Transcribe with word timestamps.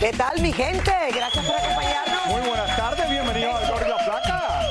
¿Qué 0.00 0.12
tal 0.12 0.40
mi 0.40 0.52
gente? 0.52 0.92
Gracias 1.14 1.44
por 1.44 1.54
acompañarnos. 1.56 2.26
Muy 2.26 2.48
buenas 2.48 2.76
tardes, 2.76 3.10
bienvenidos 3.10 3.54
al 3.56 3.70
Gordo 3.72 3.88
la 3.88 3.98
Flaca. 3.98 4.70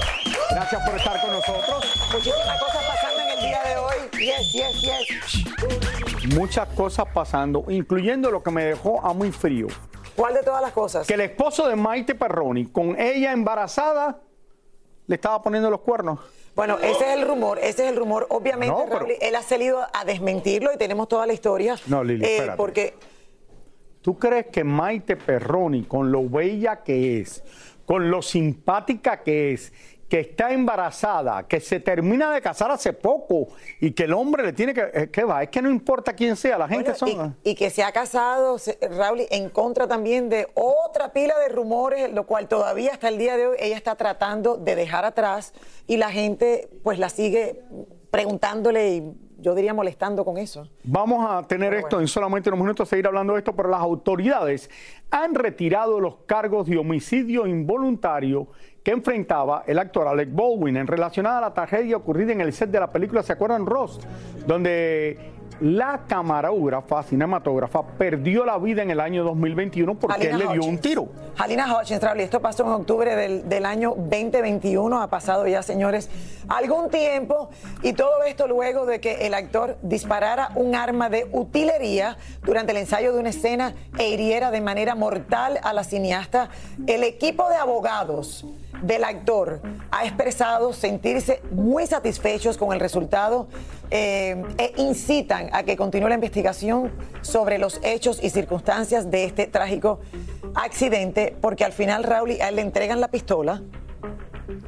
Gracias 0.51 0.85
por 0.85 0.95
estar 0.97 1.21
con 1.21 1.31
nosotros. 1.31 1.85
Muchísimas 2.13 2.59
cosas 2.59 2.83
pasando 2.85 3.21
en 3.23 3.29
el 3.38 3.39
día 3.45 3.61
de 3.63 3.75
hoy. 3.77 3.95
Yes, 4.19 4.51
yes, 4.53 4.81
yes. 4.81 6.35
Muchas 6.35 6.67
cosas 6.69 7.05
pasando, 7.13 7.65
incluyendo 7.69 8.31
lo 8.31 8.41
que 8.41 8.51
me 8.51 8.65
dejó 8.65 9.05
a 9.05 9.13
muy 9.13 9.31
frío. 9.31 9.67
¿Cuál 10.15 10.33
de 10.33 10.43
todas 10.43 10.61
las 10.61 10.71
cosas? 10.71 11.05
Que 11.05 11.13
el 11.15 11.21
esposo 11.21 11.67
de 11.67 11.75
Maite 11.75 12.15
Perroni, 12.15 12.65
con 12.67 12.99
ella 12.99 13.31
embarazada, 13.33 14.21
le 15.07 15.15
estaba 15.15 15.41
poniendo 15.41 15.69
los 15.69 15.81
cuernos. 15.81 16.19
Bueno, 16.55 16.77
ese 16.81 17.11
es 17.13 17.19
el 17.19 17.27
rumor, 17.27 17.59
ese 17.59 17.83
es 17.83 17.89
el 17.91 17.97
rumor. 17.97 18.25
Obviamente, 18.29 18.73
No, 18.75 18.85
pero- 18.85 18.99
Raúl, 19.01 19.13
él 19.21 19.35
ha 19.35 19.44
salido 19.44 19.85
a 19.94 20.05
desmentirlo 20.05 20.73
y 20.73 20.77
tenemos 20.77 21.07
toda 21.07 21.27
la 21.27 21.33
historia. 21.33 21.75
No, 21.85 22.03
Lili, 22.03 22.25
Eh, 22.25 22.35
espérate. 22.38 22.57
porque 22.57 22.95
¿Tú 24.01 24.17
crees 24.17 24.47
que 24.47 24.63
Maite 24.63 25.15
Perroni, 25.15 25.83
con 25.83 26.11
lo 26.11 26.27
bella 26.27 26.83
que 26.83 27.19
es, 27.19 27.43
con 27.85 28.09
lo 28.09 28.21
simpática 28.21 29.21
que 29.23 29.53
es, 29.53 29.73
que 30.07 30.21
está 30.21 30.53
embarazada, 30.53 31.45
que 31.49 31.59
se 31.59 31.81
termina 31.81 32.31
de 32.31 32.41
casar 32.41 32.71
hace 32.71 32.93
poco 32.93 33.49
y 33.81 33.91
que 33.91 34.03
el 34.03 34.13
hombre 34.13 34.41
le 34.43 34.53
tiene 34.53 34.73
que... 34.73 34.89
eh, 34.93 35.09
¿Qué 35.11 35.25
va? 35.25 35.43
Es 35.43 35.49
que 35.49 35.61
no 35.61 35.69
importa 35.69 36.13
quién 36.13 36.37
sea, 36.37 36.57
la 36.57 36.69
gente 36.69 36.93
Bueno, 36.97 36.97
son... 36.97 37.35
y, 37.43 37.49
y 37.51 37.55
que 37.55 37.69
se 37.69 37.83
ha 37.83 37.91
casado, 37.91 38.55
Raúl, 38.89 39.23
en 39.29 39.49
contra 39.49 39.85
también 39.85 40.29
de 40.29 40.47
otra 40.53 41.11
pila 41.11 41.37
de 41.39 41.49
rumores, 41.49 42.13
lo 42.13 42.25
cual 42.25 42.47
todavía 42.47 42.93
hasta 42.93 43.09
el 43.09 43.17
día 43.17 43.35
de 43.35 43.47
hoy 43.47 43.57
ella 43.59 43.75
está 43.75 43.95
tratando 43.95 44.55
de 44.55 44.75
dejar 44.75 45.03
atrás 45.03 45.53
y 45.87 45.97
la 45.97 46.09
gente 46.09 46.69
pues 46.83 46.99
la 46.99 47.09
sigue 47.09 47.61
preguntándole 48.09 48.89
y 48.95 49.13
yo 49.39 49.55
diría 49.55 49.73
molestando 49.73 50.25
con 50.25 50.37
eso. 50.37 50.67
Vamos 50.83 51.25
a 51.29 51.47
tener 51.47 51.73
esto 51.73 51.99
en 51.99 52.07
solamente 52.07 52.49
unos 52.49 52.61
minutos, 52.61 52.89
seguir 52.89 53.07
hablando 53.07 53.33
de 53.33 53.39
esto, 53.39 53.55
pero 53.55 53.69
las 53.69 53.81
autoridades 53.81 54.69
han 55.11 55.35
retirado 55.35 55.99
los 55.99 56.17
cargos 56.25 56.67
de 56.67 56.77
homicidio 56.77 57.45
involuntario 57.45 58.47
que 58.83 58.91
enfrentaba 58.91 59.63
el 59.67 59.79
actor 59.79 60.07
Alec 60.07 60.29
Baldwin 60.31 60.77
en 60.77 60.87
relación 60.87 61.27
a 61.27 61.41
la 61.41 61.53
tragedia 61.53 61.97
ocurrida 61.97 62.31
en 62.31 62.41
el 62.41 62.53
set 62.53 62.69
de 62.69 62.79
la 62.79 62.91
película, 62.91 63.21
¿se 63.21 63.33
acuerdan, 63.33 63.65
Ross? 63.65 63.99
Donde 64.47 65.36
la 65.62 66.01
camarógrafa, 66.07 67.03
cinematógrafa, 67.03 67.84
perdió 67.84 68.45
la 68.45 68.57
vida 68.57 68.84
en 68.84 68.91
el 68.91 69.00
año 69.00 69.23
2021 69.23 69.95
porque 69.95 70.29
él 70.29 70.38
le 70.38 70.47
dio 70.47 70.63
un 70.63 70.78
tiro. 70.79 71.07
Halina 71.38 71.78
Hutchins, 71.78 72.01
Raúl, 72.01 72.19
esto 72.22 72.41
pasó 72.41 72.63
en 72.63 72.69
octubre 72.69 73.16
del, 73.16 73.47
del 73.47 73.66
año 73.66 73.94
2021, 73.97 75.01
ha 75.01 75.07
pasado 75.07 75.47
ya, 75.47 75.62
señores, 75.62 76.09
algún 76.47 76.90
tiempo, 76.90 77.50
y 77.84 77.94
todo 77.94 78.23
esto 78.23 78.47
luego 78.47 78.85
de 78.85 79.00
que 79.00 79.28
el 79.28 79.34
actor 79.34 79.78
disparara 79.81 80.51
un 80.56 80.75
arma 80.75 81.09
de 81.09 81.28
utilería 81.31 82.18
durante 82.44 82.72
el 82.72 82.78
ensayo 82.78 83.13
de 83.13 83.19
una 83.19 83.29
escena 83.29 83.74
e 83.97 84.09
hiriera 84.09 84.51
de 84.51 84.62
manera 84.62 84.95
mortal 84.95 85.59
a 85.63 85.74
la 85.74 85.84
cineasta. 85.84 86.50
El 86.88 87.03
equipo 87.03 87.50
de 87.50 87.56
abogados 87.56 88.45
del 88.81 89.03
actor 89.03 89.61
ha 89.91 90.05
expresado 90.05 90.73
sentirse 90.73 91.41
muy 91.51 91.88
satisfechos 91.88 92.57
con 92.57 92.73
el 92.73 92.79
resultado 92.79 93.47
eh, 93.89 94.43
e 94.57 94.73
incitan 94.77 95.49
a 95.53 95.63
que 95.63 95.77
continúe 95.77 96.09
la 96.09 96.15
investigación 96.15 96.91
sobre 97.21 97.57
los 97.57 97.79
hechos 97.83 98.19
y 98.21 98.29
circunstancias 98.29 99.09
de 99.09 99.23
este 99.23 99.47
trágico 99.47 99.99
accidente, 100.55 101.35
porque 101.39 101.63
al 101.63 101.73
final, 101.73 102.03
Raúl, 102.03 102.31
a 102.41 102.49
él 102.49 102.55
le 102.57 102.61
entregan 102.61 102.99
la 102.99 103.09
pistola. 103.09 103.61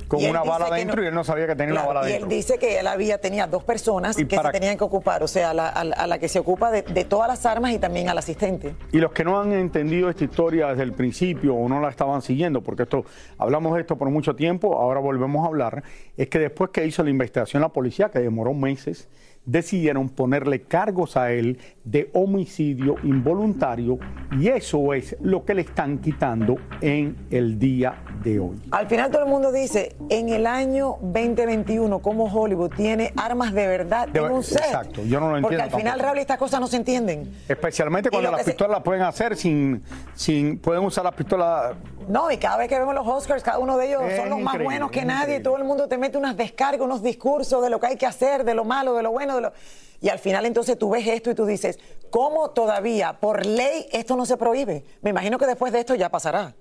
Con 0.07 0.19
y 0.19 0.27
una 0.29 0.43
bala 0.43 0.69
que 0.69 0.75
dentro 0.75 0.97
no- 0.97 1.03
y 1.03 1.07
él 1.07 1.13
no 1.13 1.23
sabía 1.23 1.47
que 1.47 1.55
tenía 1.55 1.73
Claro, 1.73 1.89
una 1.91 1.99
bala 1.99 2.09
y 2.09 2.13
dentro. 2.13 2.29
él 2.29 2.35
dice 2.35 2.57
que 2.57 2.79
él 2.79 2.87
había, 2.87 3.19
tenía 3.19 3.47
dos 3.47 3.63
personas 3.63 4.17
¿Y 4.19 4.25
que 4.25 4.35
para- 4.35 4.49
se 4.51 4.59
tenían 4.59 4.77
que 4.77 4.83
ocupar, 4.83 5.23
o 5.23 5.27
sea, 5.27 5.51
a 5.51 5.53
la, 5.53 5.69
a 5.69 5.83
la- 5.83 5.95
a 5.95 6.07
la 6.07 6.19
que 6.19 6.27
se 6.27 6.39
ocupa 6.39 6.71
de, 6.71 6.81
de 6.81 7.05
todas 7.05 7.27
las 7.27 7.45
armas 7.45 7.71
y 7.71 7.79
también 7.79 8.09
al 8.09 8.17
asistente. 8.17 8.75
Y 8.91 8.97
los 8.99 9.11
que 9.11 9.23
no 9.23 9.39
han 9.39 9.53
entendido 9.53 10.09
esta 10.09 10.23
historia 10.23 10.67
desde 10.67 10.83
el 10.83 10.93
principio 10.93 11.55
o 11.55 11.69
no 11.69 11.79
la 11.79 11.89
estaban 11.89 12.21
siguiendo, 12.21 12.61
porque 12.61 12.83
esto 12.83 13.05
hablamos 13.37 13.73
de 13.75 13.81
esto 13.81 13.97
por 13.97 14.09
mucho 14.09 14.35
tiempo, 14.35 14.77
ahora 14.79 14.99
volvemos 14.99 15.43
a 15.45 15.47
hablar, 15.47 15.83
es 16.17 16.27
que 16.29 16.39
después 16.39 16.71
que 16.71 16.85
hizo 16.85 17.03
la 17.03 17.09
investigación 17.09 17.61
la 17.61 17.69
policía, 17.69 18.09
que 18.09 18.19
demoró 18.19 18.53
meses, 18.53 19.07
decidieron 19.45 20.09
ponerle 20.09 20.61
cargos 20.61 21.17
a 21.17 21.31
él 21.31 21.57
de 21.83 22.09
homicidio 22.13 22.95
involuntario 23.03 23.97
y 24.37 24.47
eso 24.49 24.93
es 24.93 25.15
lo 25.21 25.43
que 25.43 25.55
le 25.55 25.61
están 25.61 25.97
quitando 25.99 26.57
en 26.81 27.15
el 27.31 27.57
día 27.57 28.03
de 28.23 28.39
hoy. 28.39 28.57
Al 28.69 28.87
final 28.87 29.09
todo 29.09 29.23
el 29.23 29.29
mundo 29.29 29.51
dice, 29.51 29.95
en 30.09 30.29
el 30.29 30.45
año 30.45 30.97
2021, 31.01 31.99
como 31.99 32.25
Hollywood 32.25 32.69
tiene 32.75 33.11
armas 33.15 33.53
de 33.53 33.65
verdad 33.65 34.07
De 34.09 34.19
en 34.19 34.25
ver- 34.25 34.31
un 34.33 34.43
set. 34.43 34.59
exacto, 34.59 35.03
yo 35.03 35.19
no 35.19 35.33
lo 35.33 35.41
Porque 35.41 35.55
entiendo 35.55 35.75
al 35.75 35.81
final. 35.81 35.99
Raúl, 35.99 36.19
estas 36.19 36.37
cosas 36.37 36.59
no 36.59 36.67
se 36.67 36.77
entienden. 36.77 37.31
Especialmente 37.47 38.09
cuando 38.11 38.29
las 38.31 38.41
se- 38.41 38.51
pistolas 38.51 38.71
las 38.77 38.83
pueden 38.83 39.01
hacer 39.01 39.35
sin, 39.35 39.81
sin, 40.13 40.59
pueden 40.59 40.83
usar 40.83 41.03
las 41.03 41.13
pistolas 41.15 41.73
No, 42.09 42.31
y 42.31 42.37
cada 42.37 42.57
vez 42.57 42.67
que 42.67 42.77
vemos 42.79 42.95
los 42.95 43.07
Oscars, 43.07 43.43
cada 43.43 43.59
uno 43.59 43.77
de 43.77 43.87
ellos 43.87 44.01
Es 44.03 44.17
son 44.17 44.29
los 44.31 44.39
más 44.39 44.61
buenos 44.61 44.89
que 44.89 45.05
nadie. 45.05 45.35
increíble. 45.35 45.43
Todo 45.43 45.57
el 45.57 45.63
mundo 45.63 45.87
te 45.87 45.97
mete 45.97 46.17
unas 46.17 46.35
descargas, 46.35 46.81
unos 46.81 47.03
discursos 47.03 47.61
de 47.63 47.69
lo 47.69 47.79
que 47.79 47.85
hay 47.85 47.95
que 47.97 48.07
hacer, 48.07 48.43
de 48.43 48.55
lo 48.55 48.65
malo, 48.65 48.95
de 48.95 49.03
lo 49.03 49.11
bueno, 49.11 49.35
de 49.35 49.41
lo... 49.41 49.53
Y 50.01 50.09
al 50.09 50.17
final 50.17 50.45
entonces 50.47 50.77
tú 50.79 50.89
ves 50.89 51.05
esto 51.07 51.29
y 51.29 51.35
tú 51.35 51.45
dices, 51.45 51.77
¿cómo 52.09 52.49
todavía 52.49 53.13
por 53.19 53.45
ley 53.45 53.87
esto 53.91 54.15
no 54.15 54.25
se 54.25 54.37
prohíbe? 54.37 54.83
Me 55.01 55.11
imagino 55.11 55.37
que 55.37 55.45
después 55.45 55.71
de 55.71 55.81
esto 55.81 55.93
ya 55.93 56.09
pasará. 56.09 56.55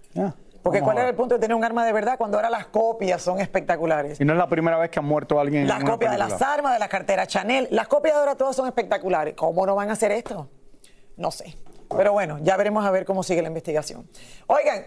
Porque 0.63 0.83
¿cuál 0.83 0.99
era 0.99 1.09
el 1.09 1.15
punto 1.15 1.37
de 1.37 1.41
tener 1.41 1.55
un 1.55 1.65
arma 1.65 1.87
de 1.87 1.93
verdad 1.95 2.19
cuando 2.19 2.37
ahora 2.37 2.51
las 2.51 2.67
copias 2.67 3.23
son 3.23 3.41
espectaculares? 3.41 4.21
Y 4.21 4.27
no 4.27 4.35
es 4.35 4.39
la 4.39 4.49
primera 4.49 4.77
vez 4.77 4.91
que 4.91 4.99
ha 4.99 5.03
muerto 5.03 5.41
alguien. 5.41 5.67
Las 5.67 5.83
copias 5.83 6.13
de 6.13 6.19
las 6.19 6.43
armas, 6.43 6.75
de 6.75 6.79
las 6.79 6.89
carteras 6.89 7.27
Chanel, 7.29 7.69
las 7.71 7.89
copias 7.89 8.15
de 8.15 8.21
ahora 8.21 8.35
todas 8.35 8.55
son 8.55 8.67
espectaculares. 8.67 9.33
¿Cómo 9.35 9.65
no 9.65 9.75
van 9.75 9.89
a 9.89 9.93
hacer 9.95 10.13
esto? 10.13 10.51
No 11.17 11.31
sé. 11.31 11.57
Pero 11.97 12.13
bueno, 12.13 12.39
ya 12.43 12.57
veremos 12.59 12.85
a 12.85 12.91
ver 12.91 13.07
cómo 13.07 13.23
sigue 13.23 13.41
la 13.41 13.49
investigación. 13.49 14.07
Oigan, 14.47 14.85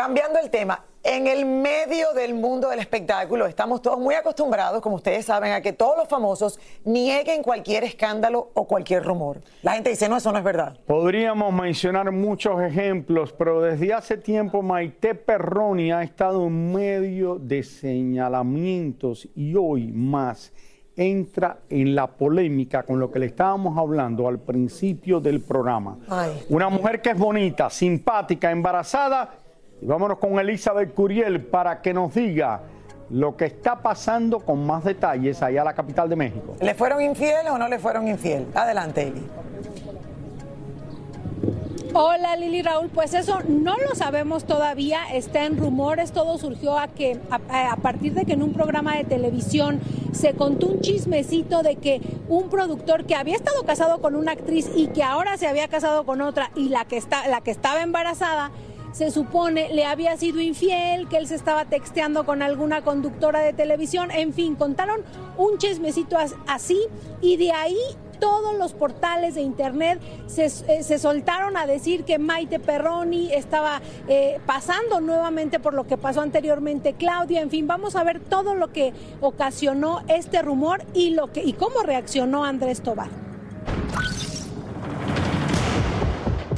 cambiando 0.00 0.38
el 0.38 0.48
tema, 0.48 0.82
en 1.02 1.26
el 1.26 1.44
medio 1.44 2.14
del 2.14 2.32
mundo 2.32 2.70
del 2.70 2.78
espectáculo 2.78 3.46
estamos 3.46 3.82
todos 3.82 3.98
muy 3.98 4.14
acostumbrados, 4.14 4.80
como 4.80 4.96
ustedes 4.96 5.26
saben, 5.26 5.52
a 5.52 5.60
que 5.60 5.74
todos 5.74 5.94
los 5.94 6.08
famosos 6.08 6.58
nieguen 6.86 7.42
cualquier 7.42 7.84
escándalo 7.84 8.50
o 8.54 8.66
cualquier 8.66 9.04
rumor. 9.04 9.42
La 9.60 9.72
gente 9.72 9.90
dice, 9.90 10.08
no, 10.08 10.16
eso 10.16 10.32
no 10.32 10.38
es 10.38 10.44
verdad. 10.44 10.78
Podríamos 10.86 11.52
mencionar 11.52 12.10
muchos 12.12 12.62
ejemplos, 12.62 13.34
pero 13.34 13.60
desde 13.60 13.92
hace 13.92 14.16
tiempo 14.16 14.62
Maite 14.62 15.14
Perroni 15.14 15.92
ha 15.92 16.02
estado 16.02 16.46
en 16.46 16.72
medio 16.72 17.34
de 17.34 17.62
señalamientos 17.62 19.28
y 19.36 19.54
hoy 19.54 19.92
más 19.92 20.50
entra 20.96 21.58
en 21.68 21.94
la 21.94 22.06
polémica 22.06 22.84
con 22.84 22.98
lo 22.98 23.10
que 23.10 23.18
le 23.18 23.26
estábamos 23.26 23.76
hablando 23.76 24.26
al 24.26 24.38
principio 24.38 25.20
del 25.20 25.42
programa. 25.42 25.98
Una 26.48 26.70
mujer 26.70 27.02
que 27.02 27.10
es 27.10 27.18
bonita, 27.18 27.68
simpática, 27.68 28.50
embarazada 28.50 29.40
y 29.82 29.86
vámonos 29.86 30.18
con 30.18 30.38
Elizabeth 30.38 30.94
Curiel 30.94 31.44
para 31.46 31.80
que 31.80 31.94
nos 31.94 32.14
diga 32.14 32.60
lo 33.10 33.36
que 33.36 33.46
está 33.46 33.82
pasando 33.82 34.40
con 34.40 34.64
más 34.64 34.84
detalles 34.84 35.42
allá 35.42 35.62
a 35.62 35.64
la 35.64 35.74
capital 35.74 36.08
de 36.08 36.16
México. 36.16 36.54
¿Le 36.60 36.74
fueron 36.74 37.02
infiel 37.02 37.46
o 37.48 37.58
no 37.58 37.68
le 37.68 37.78
fueron 37.78 38.06
infiel? 38.06 38.46
Adelante, 38.54 39.08
Eli. 39.08 39.26
Hola 41.92 42.36
Lili 42.36 42.62
Raúl, 42.62 42.88
pues 42.88 43.14
eso 43.14 43.40
no 43.48 43.76
lo 43.76 43.96
sabemos 43.96 44.44
todavía, 44.44 45.12
está 45.12 45.44
en 45.44 45.56
rumores, 45.56 46.12
todo 46.12 46.38
surgió 46.38 46.78
a 46.78 46.86
que 46.86 47.18
a, 47.30 47.76
partir 47.76 48.14
de 48.14 48.24
que 48.24 48.34
en 48.34 48.44
un 48.44 48.52
programa 48.52 48.96
de 48.96 49.02
televisión 49.02 49.80
se 50.12 50.34
contó 50.34 50.68
un 50.68 50.80
chismecito 50.80 51.64
de 51.64 51.76
que 51.76 52.00
un 52.28 52.48
productor 52.48 53.06
que 53.06 53.16
había 53.16 53.34
estado 53.34 53.64
casado 53.64 54.00
con 54.00 54.14
una 54.14 54.32
actriz 54.32 54.70
y 54.76 54.86
que 54.86 55.02
ahora 55.02 55.36
se 55.36 55.48
había 55.48 55.66
casado 55.66 56.04
con 56.04 56.20
otra 56.20 56.52
y 56.54 56.68
la 56.68 56.84
que 56.84 56.96
está 56.96 57.26
la 57.26 57.40
que 57.40 57.50
estaba 57.50 57.82
embarazada 57.82 58.52
se 58.92 59.10
supone 59.10 59.72
le 59.72 59.84
había 59.84 60.16
sido 60.16 60.40
infiel, 60.40 61.08
que 61.08 61.16
él 61.16 61.26
se 61.26 61.34
estaba 61.34 61.64
texteando 61.64 62.24
con 62.24 62.42
alguna 62.42 62.82
conductora 62.82 63.40
de 63.40 63.52
televisión, 63.52 64.10
en 64.10 64.32
fin, 64.32 64.56
contaron 64.56 65.00
un 65.36 65.58
chismecito 65.58 66.16
así 66.46 66.80
y 67.20 67.36
de 67.36 67.52
ahí 67.52 67.78
todos 68.20 68.56
los 68.56 68.74
portales 68.74 69.34
de 69.34 69.40
internet 69.40 70.00
se, 70.26 70.44
eh, 70.44 70.98
soltaron 70.98 71.56
a 71.56 71.66
decir 71.66 72.04
que 72.04 72.18
Maite 72.18 72.60
Perroni 72.60 73.32
estaba 73.32 73.80
eh, 74.08 74.38
pasando 74.46 75.00
nuevamente 75.00 75.58
por 75.58 75.74
lo 75.74 75.86
que 75.86 75.96
pasó 75.96 76.20
anteriormente 76.20 76.92
Claudia. 76.92 77.40
En 77.40 77.50
fin, 77.50 77.66
vamos 77.66 77.96
a 77.96 78.04
ver 78.04 78.20
todo 78.20 78.54
lo 78.54 78.72
que 78.72 78.92
ocasionó 79.20 80.02
este 80.08 80.42
rumor 80.42 80.82
y 80.92 81.10
lo 81.10 81.32
que 81.32 81.42
y 81.42 81.54
cómo 81.54 81.82
reaccionó 81.82 82.44
Andrés 82.44 82.82
Tobar. 82.82 83.29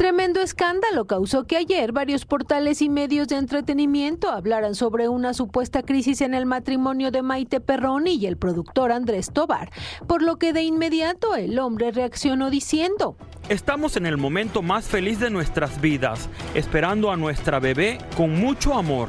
Tremendo 0.03 0.41
escándalo 0.41 1.07
causó 1.07 1.45
que 1.47 1.57
ayer 1.57 1.93
varios 1.93 2.25
portales 2.25 2.83
y 2.83 2.89
medios 2.89 3.29
de 3.29 3.37
entretenimiento 3.37 4.33
hablaran 4.33 4.75
sobre 4.75 5.09
una 5.09 5.33
supuesta 5.33 5.85
crisis 5.85 6.23
en 6.23 6.35
el 6.35 6.45
matrimonio 6.45 7.13
de 7.13 7.23
Maite 7.23 7.61
Perroni 7.61 8.17
y 8.17 8.27
el 8.27 8.37
productor 8.37 8.91
Andrés 8.91 9.31
Tobar, 9.33 9.71
por 10.09 10.23
lo 10.23 10.41
que 10.41 10.53
de 10.53 10.63
inmediato 10.63 11.37
el 11.37 11.57
hombre 11.61 11.93
reaccionó 11.93 12.51
diciendo, 12.51 13.17
Estamos 13.49 13.97
en 13.97 14.07
el 14.07 14.17
momento 14.17 14.61
más 14.61 14.87
feliz 14.87 15.21
de 15.21 15.31
nuestras 15.31 15.81
vidas, 15.81 16.29
esperando 16.55 17.13
a 17.13 17.17
nuestra 17.17 17.61
bebé 17.61 17.99
con 18.17 18.33
mucho 18.33 18.75
amor. 18.75 19.09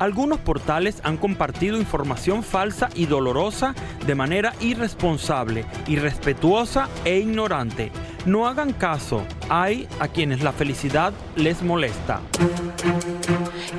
Algunos 0.00 0.40
portales 0.40 1.00
han 1.04 1.18
compartido 1.18 1.78
información 1.78 2.42
falsa 2.42 2.88
y 2.96 3.06
dolorosa 3.06 3.76
de 4.04 4.16
manera 4.16 4.54
irresponsable, 4.60 5.64
irrespetuosa 5.86 6.88
e 7.04 7.20
ignorante. 7.20 7.92
No 8.26 8.48
hagan 8.48 8.72
caso, 8.72 9.22
hay 9.48 9.86
a 10.00 10.08
quienes 10.08 10.42
la 10.42 10.50
felicidad 10.50 11.12
les 11.36 11.62
molesta. 11.62 12.20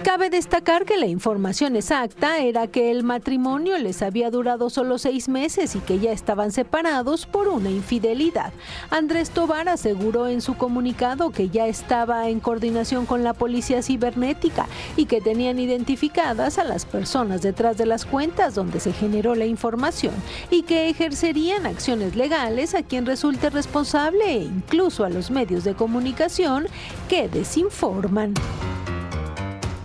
Cabe 0.03 0.29
destacar 0.29 0.85
que 0.85 0.95
la 0.95 1.05
información 1.05 1.75
exacta 1.75 2.39
era 2.39 2.67
que 2.67 2.89
el 2.91 3.03
matrimonio 3.03 3.77
les 3.77 4.01
había 4.01 4.31
durado 4.31 4.69
solo 4.69 4.97
seis 4.99 5.27
meses 5.27 5.75
y 5.75 5.79
que 5.79 5.99
ya 5.99 6.13
estaban 6.13 6.53
separados 6.53 7.25
por 7.25 7.49
una 7.49 7.69
infidelidad. 7.69 8.53
Andrés 8.89 9.31
Tobar 9.31 9.67
aseguró 9.67 10.27
en 10.27 10.41
su 10.41 10.55
comunicado 10.55 11.31
que 11.31 11.49
ya 11.49 11.67
estaba 11.67 12.29
en 12.29 12.39
coordinación 12.39 13.05
con 13.05 13.25
la 13.25 13.33
policía 13.33 13.81
cibernética 13.81 14.67
y 14.95 15.05
que 15.05 15.19
tenían 15.19 15.59
identificadas 15.59 16.57
a 16.57 16.63
las 16.63 16.85
personas 16.85 17.41
detrás 17.41 17.77
de 17.77 17.85
las 17.85 18.05
cuentas 18.05 18.55
donde 18.55 18.79
se 18.79 18.93
generó 18.93 19.35
la 19.35 19.45
información 19.45 20.13
y 20.49 20.63
que 20.63 20.89
ejercerían 20.89 21.65
acciones 21.65 22.15
legales 22.15 22.75
a 22.75 22.83
quien 22.83 23.05
resulte 23.05 23.49
responsable 23.49 24.36
e 24.37 24.43
incluso 24.43 25.03
a 25.03 25.09
los 25.09 25.31
medios 25.31 25.63
de 25.63 25.73
comunicación 25.73 26.67
que 27.09 27.27
desinforman. 27.27 28.33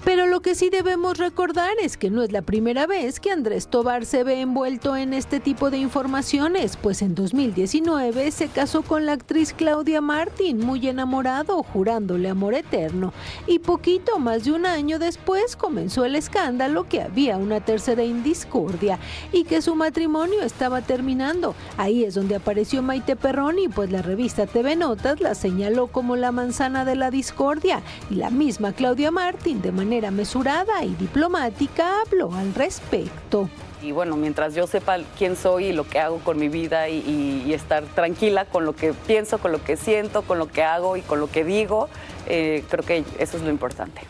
Pero 0.04 0.26
lo 0.26 0.40
que 0.40 0.56
sí 0.56 0.68
debemos 0.68 1.18
recordar 1.18 1.70
es 1.80 1.96
que 1.96 2.10
no 2.10 2.24
es 2.24 2.32
la 2.32 2.42
primera 2.42 2.88
vez 2.88 3.20
que 3.20 3.30
Andrés 3.30 3.68
Tobar 3.68 4.04
se 4.04 4.24
ve 4.24 4.40
envuelto 4.40 4.96
en 4.96 5.14
este 5.14 5.38
tipo 5.38 5.70
de 5.70 5.78
informaciones, 5.78 6.76
pues 6.76 7.02
en 7.02 7.14
2019 7.14 8.32
se 8.32 8.48
casó 8.48 8.82
con 8.82 9.06
la 9.06 9.12
actriz 9.12 9.54
Claudia 9.56 10.00
Martín, 10.00 10.58
muy 10.58 10.88
enamorado, 10.88 11.62
jurándole 11.62 12.28
amor 12.28 12.54
eterno, 12.54 13.12
y 13.46 13.60
poquito 13.60 14.18
más 14.18 14.42
de 14.42 14.50
un 14.50 14.66
año 14.66 14.98
después 14.98 15.54
comenzó 15.54 16.04
el 16.04 16.16
escándalo 16.16 16.88
que 16.88 17.00
había 17.00 17.36
una 17.36 17.60
tercera 17.60 18.02
indiscordia 18.02 18.98
y 19.30 19.44
que 19.44 19.62
su 19.62 19.76
matrimonio 19.76 20.42
estaba 20.42 20.82
terminando. 20.82 21.54
Ahí 21.76 22.02
es 22.02 22.14
donde 22.14 22.34
apareció 22.34 22.82
Maite 22.82 23.14
Perroni, 23.14 23.68
pues 23.68 23.92
la 23.92 24.02
revista 24.02 24.48
TV 24.48 24.74
Notas 24.74 25.20
la 25.20 25.36
señaló 25.36 25.86
como 25.86 26.16
la 26.16 26.32
manzana 26.32 26.84
de 26.84 26.96
la 26.96 27.12
discordia 27.12 27.82
y 28.10 28.16
la 28.16 28.30
misma 28.30 28.72
Claudia 28.72 29.12
Martín 29.12 29.62
de 29.62 29.70
manera 29.70 29.91
manera 29.92 30.10
mesurada 30.10 30.82
y 30.84 30.94
diplomática 30.94 32.00
habló 32.00 32.32
al 32.32 32.54
respecto. 32.54 33.50
Y 33.82 33.92
bueno, 33.92 34.16
mientras 34.16 34.54
yo 34.54 34.66
sepa 34.66 34.96
quién 35.18 35.36
soy 35.36 35.66
y 35.66 35.72
lo 35.74 35.86
que 35.86 35.98
hago 35.98 36.18
con 36.20 36.38
mi 36.38 36.48
vida 36.48 36.88
y, 36.88 37.52
estar 37.52 37.84
tranquila 37.94 38.46
con 38.46 38.64
lo 38.64 38.74
que 38.74 38.94
pienso, 38.94 39.36
con 39.36 39.52
lo 39.52 39.62
que 39.62 39.76
siento, 39.76 40.22
con 40.22 40.38
lo 40.38 40.46
que 40.46 40.62
hago 40.62 40.96
y 40.96 41.02
con 41.02 41.20
lo 41.20 41.30
que 41.30 41.44
digo, 41.44 41.90
eh, 42.26 42.64
creo 42.70 42.82
que 42.82 43.04
eso 43.18 43.36
es 43.36 43.42
lo 43.42 43.50
importante. 43.50 44.00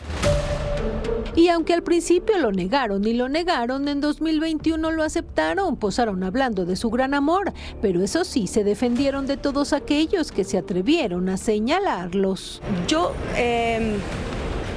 Y 1.35 1.49
aunque 1.49 1.73
al 1.73 1.83
principio 1.83 2.37
lo 2.37 2.53
negaron 2.53 3.05
y 3.05 3.11
lo 3.11 3.27
negaron, 3.27 3.89
en 3.89 3.99
2021 3.99 4.89
lo 4.91 5.03
aceptaron, 5.03 5.75
posaron 5.75 6.23
hablando 6.23 6.63
de 6.63 6.77
su 6.77 6.89
gran 6.91 7.13
amor, 7.13 7.51
pero 7.81 8.01
eso 8.01 8.23
sí, 8.23 8.47
se 8.47 8.63
defendieron 8.63 9.27
de 9.27 9.35
todos 9.35 9.73
aquellos 9.73 10.31
que 10.31 10.45
se 10.45 10.57
atrevieron 10.57 11.27
a 11.27 11.35
señalarlos. 11.35 12.61
Yo 12.87 13.13
eh, 13.35 13.97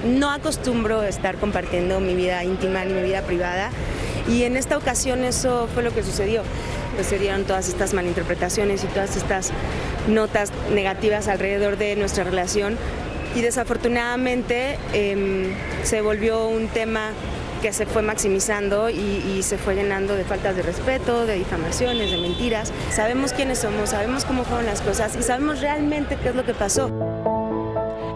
no 0.05 0.31
acostumbro 0.31 1.03
estar 1.03 1.37
compartiendo 1.37 2.01
mi 2.01 2.15
vida 2.15 2.45
íntima 2.45 2.85
ni 2.85 2.93
mi 2.93 3.03
vida 3.03 3.23
privada 3.23 3.71
y 4.29 4.43
en 4.43 4.57
esta 4.57 4.77
ocasión 4.77 5.25
eso 5.25 5.69
fue 5.73 5.83
lo 5.83 5.93
que 5.93 6.03
sucedió. 6.03 6.43
Pues 6.95 7.09
se 7.09 7.19
dieron 7.19 7.45
todas 7.45 7.69
estas 7.69 7.95
malinterpretaciones 7.95 8.83
y 8.85 8.87
todas 8.89 9.17
estas 9.17 9.53
notas 10.09 10.51
negativas 10.73 11.29
alrededor 11.29 11.77
de 11.77 11.95
nuestra 11.97 12.25
relación 12.25 12.77
y 13.35 13.43
desafortunadamente 13.43 14.79
em, 14.93 15.53
se 15.83 16.01
volvió 16.01 16.49
un 16.49 16.69
tema 16.69 17.11
que 17.61 17.73
se 17.73 17.87
fue 17.87 18.03
maximizando 18.03 18.91
y, 18.91 18.95
y, 18.95 19.43
se 19.43 19.59
fue 19.59 19.75
llenando 19.75 20.15
de 20.15 20.25
faltas 20.25 20.57
de 20.57 20.63
respeto, 20.63 21.27
de 21.27 21.37
difamaciones, 21.37 22.11
de 22.11 22.19
mentiras. 22.19 22.73
Sabemos 22.91 23.33
quiénes 23.33 23.59
somos, 23.59 23.91
sabemos 23.91 24.25
cómo 24.25 24.45
fueron 24.45 24.67
las 24.67 24.81
cosas 24.83 25.17
y 25.17 25.23
sabemos 25.23 25.61
realmente 25.61 26.17
qué 26.23 26.31
es 26.31 26.35
lo 26.35 26.45
que 26.45 26.55
pasó. 26.55 26.91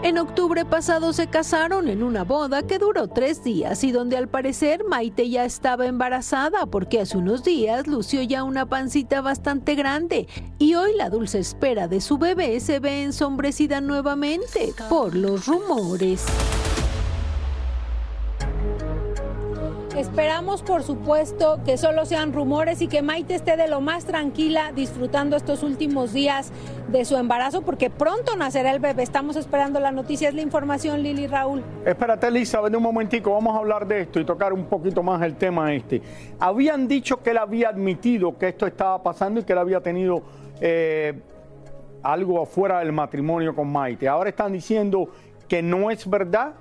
En 0.03 0.17
octubre 0.17 0.65
pasado 0.65 1.13
se 1.13 1.27
casaron 1.27 1.87
en 1.87 2.01
una 2.01 2.23
boda 2.23 2.63
que 2.63 2.79
duró 2.79 3.07
tres 3.07 3.43
días 3.43 3.83
y 3.83 3.91
donde 3.91 4.17
al 4.17 4.27
parecer 4.27 4.83
Maite 4.83 5.29
ya 5.29 5.45
estaba 5.45 5.85
embarazada 5.85 6.65
porque 6.65 6.99
hace 6.99 7.19
unos 7.19 7.43
días 7.43 7.85
lució 7.85 8.23
ya 8.23 8.43
una 8.43 8.65
pancita 8.65 9.21
bastante 9.21 9.75
grande 9.75 10.27
y 10.57 10.73
hoy 10.73 10.95
la 10.95 11.11
dulce 11.11 11.37
espera 11.37 11.87
de 11.87 12.01
su 12.01 12.17
bebé 12.17 12.59
se 12.61 12.79
ve 12.79 13.03
ensombrecida 13.03 13.79
nuevamente 13.79 14.73
por 14.89 15.15
los 15.15 15.45
rumores. 15.45 16.25
Esperamos, 19.95 20.63
por 20.63 20.83
supuesto, 20.83 21.59
que 21.65 21.77
solo 21.77 22.05
sean 22.05 22.31
rumores 22.31 22.81
y 22.81 22.87
que 22.87 23.01
Maite 23.01 23.35
esté 23.35 23.57
de 23.57 23.67
lo 23.67 23.81
más 23.81 24.05
tranquila 24.05 24.71
disfrutando 24.73 25.35
estos 25.35 25.63
últimos 25.63 26.13
días 26.13 26.53
de 26.87 27.03
su 27.03 27.17
embarazo, 27.17 27.61
porque 27.61 27.89
pronto 27.89 28.37
nacerá 28.37 28.71
el 28.71 28.79
bebé. 28.79 29.03
Estamos 29.03 29.35
esperando 29.35 29.81
la 29.81 29.91
noticia, 29.91 30.29
es 30.29 30.33
la 30.33 30.41
información, 30.41 31.03
Lili 31.03 31.27
Raúl. 31.27 31.61
Espérate, 31.85 32.27
Elizabeth, 32.27 32.73
un 32.73 32.83
momentico, 32.83 33.33
vamos 33.33 33.53
a 33.53 33.59
hablar 33.59 33.85
de 33.85 34.01
esto 34.01 34.21
y 34.21 34.25
tocar 34.25 34.53
un 34.53 34.65
poquito 34.65 35.03
más 35.03 35.21
el 35.23 35.35
tema 35.35 35.73
este. 35.73 36.01
Habían 36.39 36.87
dicho 36.87 37.21
que 37.21 37.31
él 37.31 37.37
había 37.37 37.69
admitido 37.69 38.37
que 38.37 38.47
esto 38.47 38.65
estaba 38.65 39.03
pasando 39.03 39.41
y 39.41 39.43
que 39.43 39.51
él 39.51 39.59
había 39.59 39.81
tenido 39.81 40.23
eh, 40.61 41.19
algo 42.01 42.45
fuera 42.45 42.79
del 42.79 42.93
matrimonio 42.93 43.53
con 43.53 43.69
Maite. 43.69 44.07
Ahora 44.07 44.29
están 44.29 44.53
diciendo 44.53 45.09
que 45.49 45.61
no 45.61 45.91
es 45.91 46.09
verdad. 46.09 46.53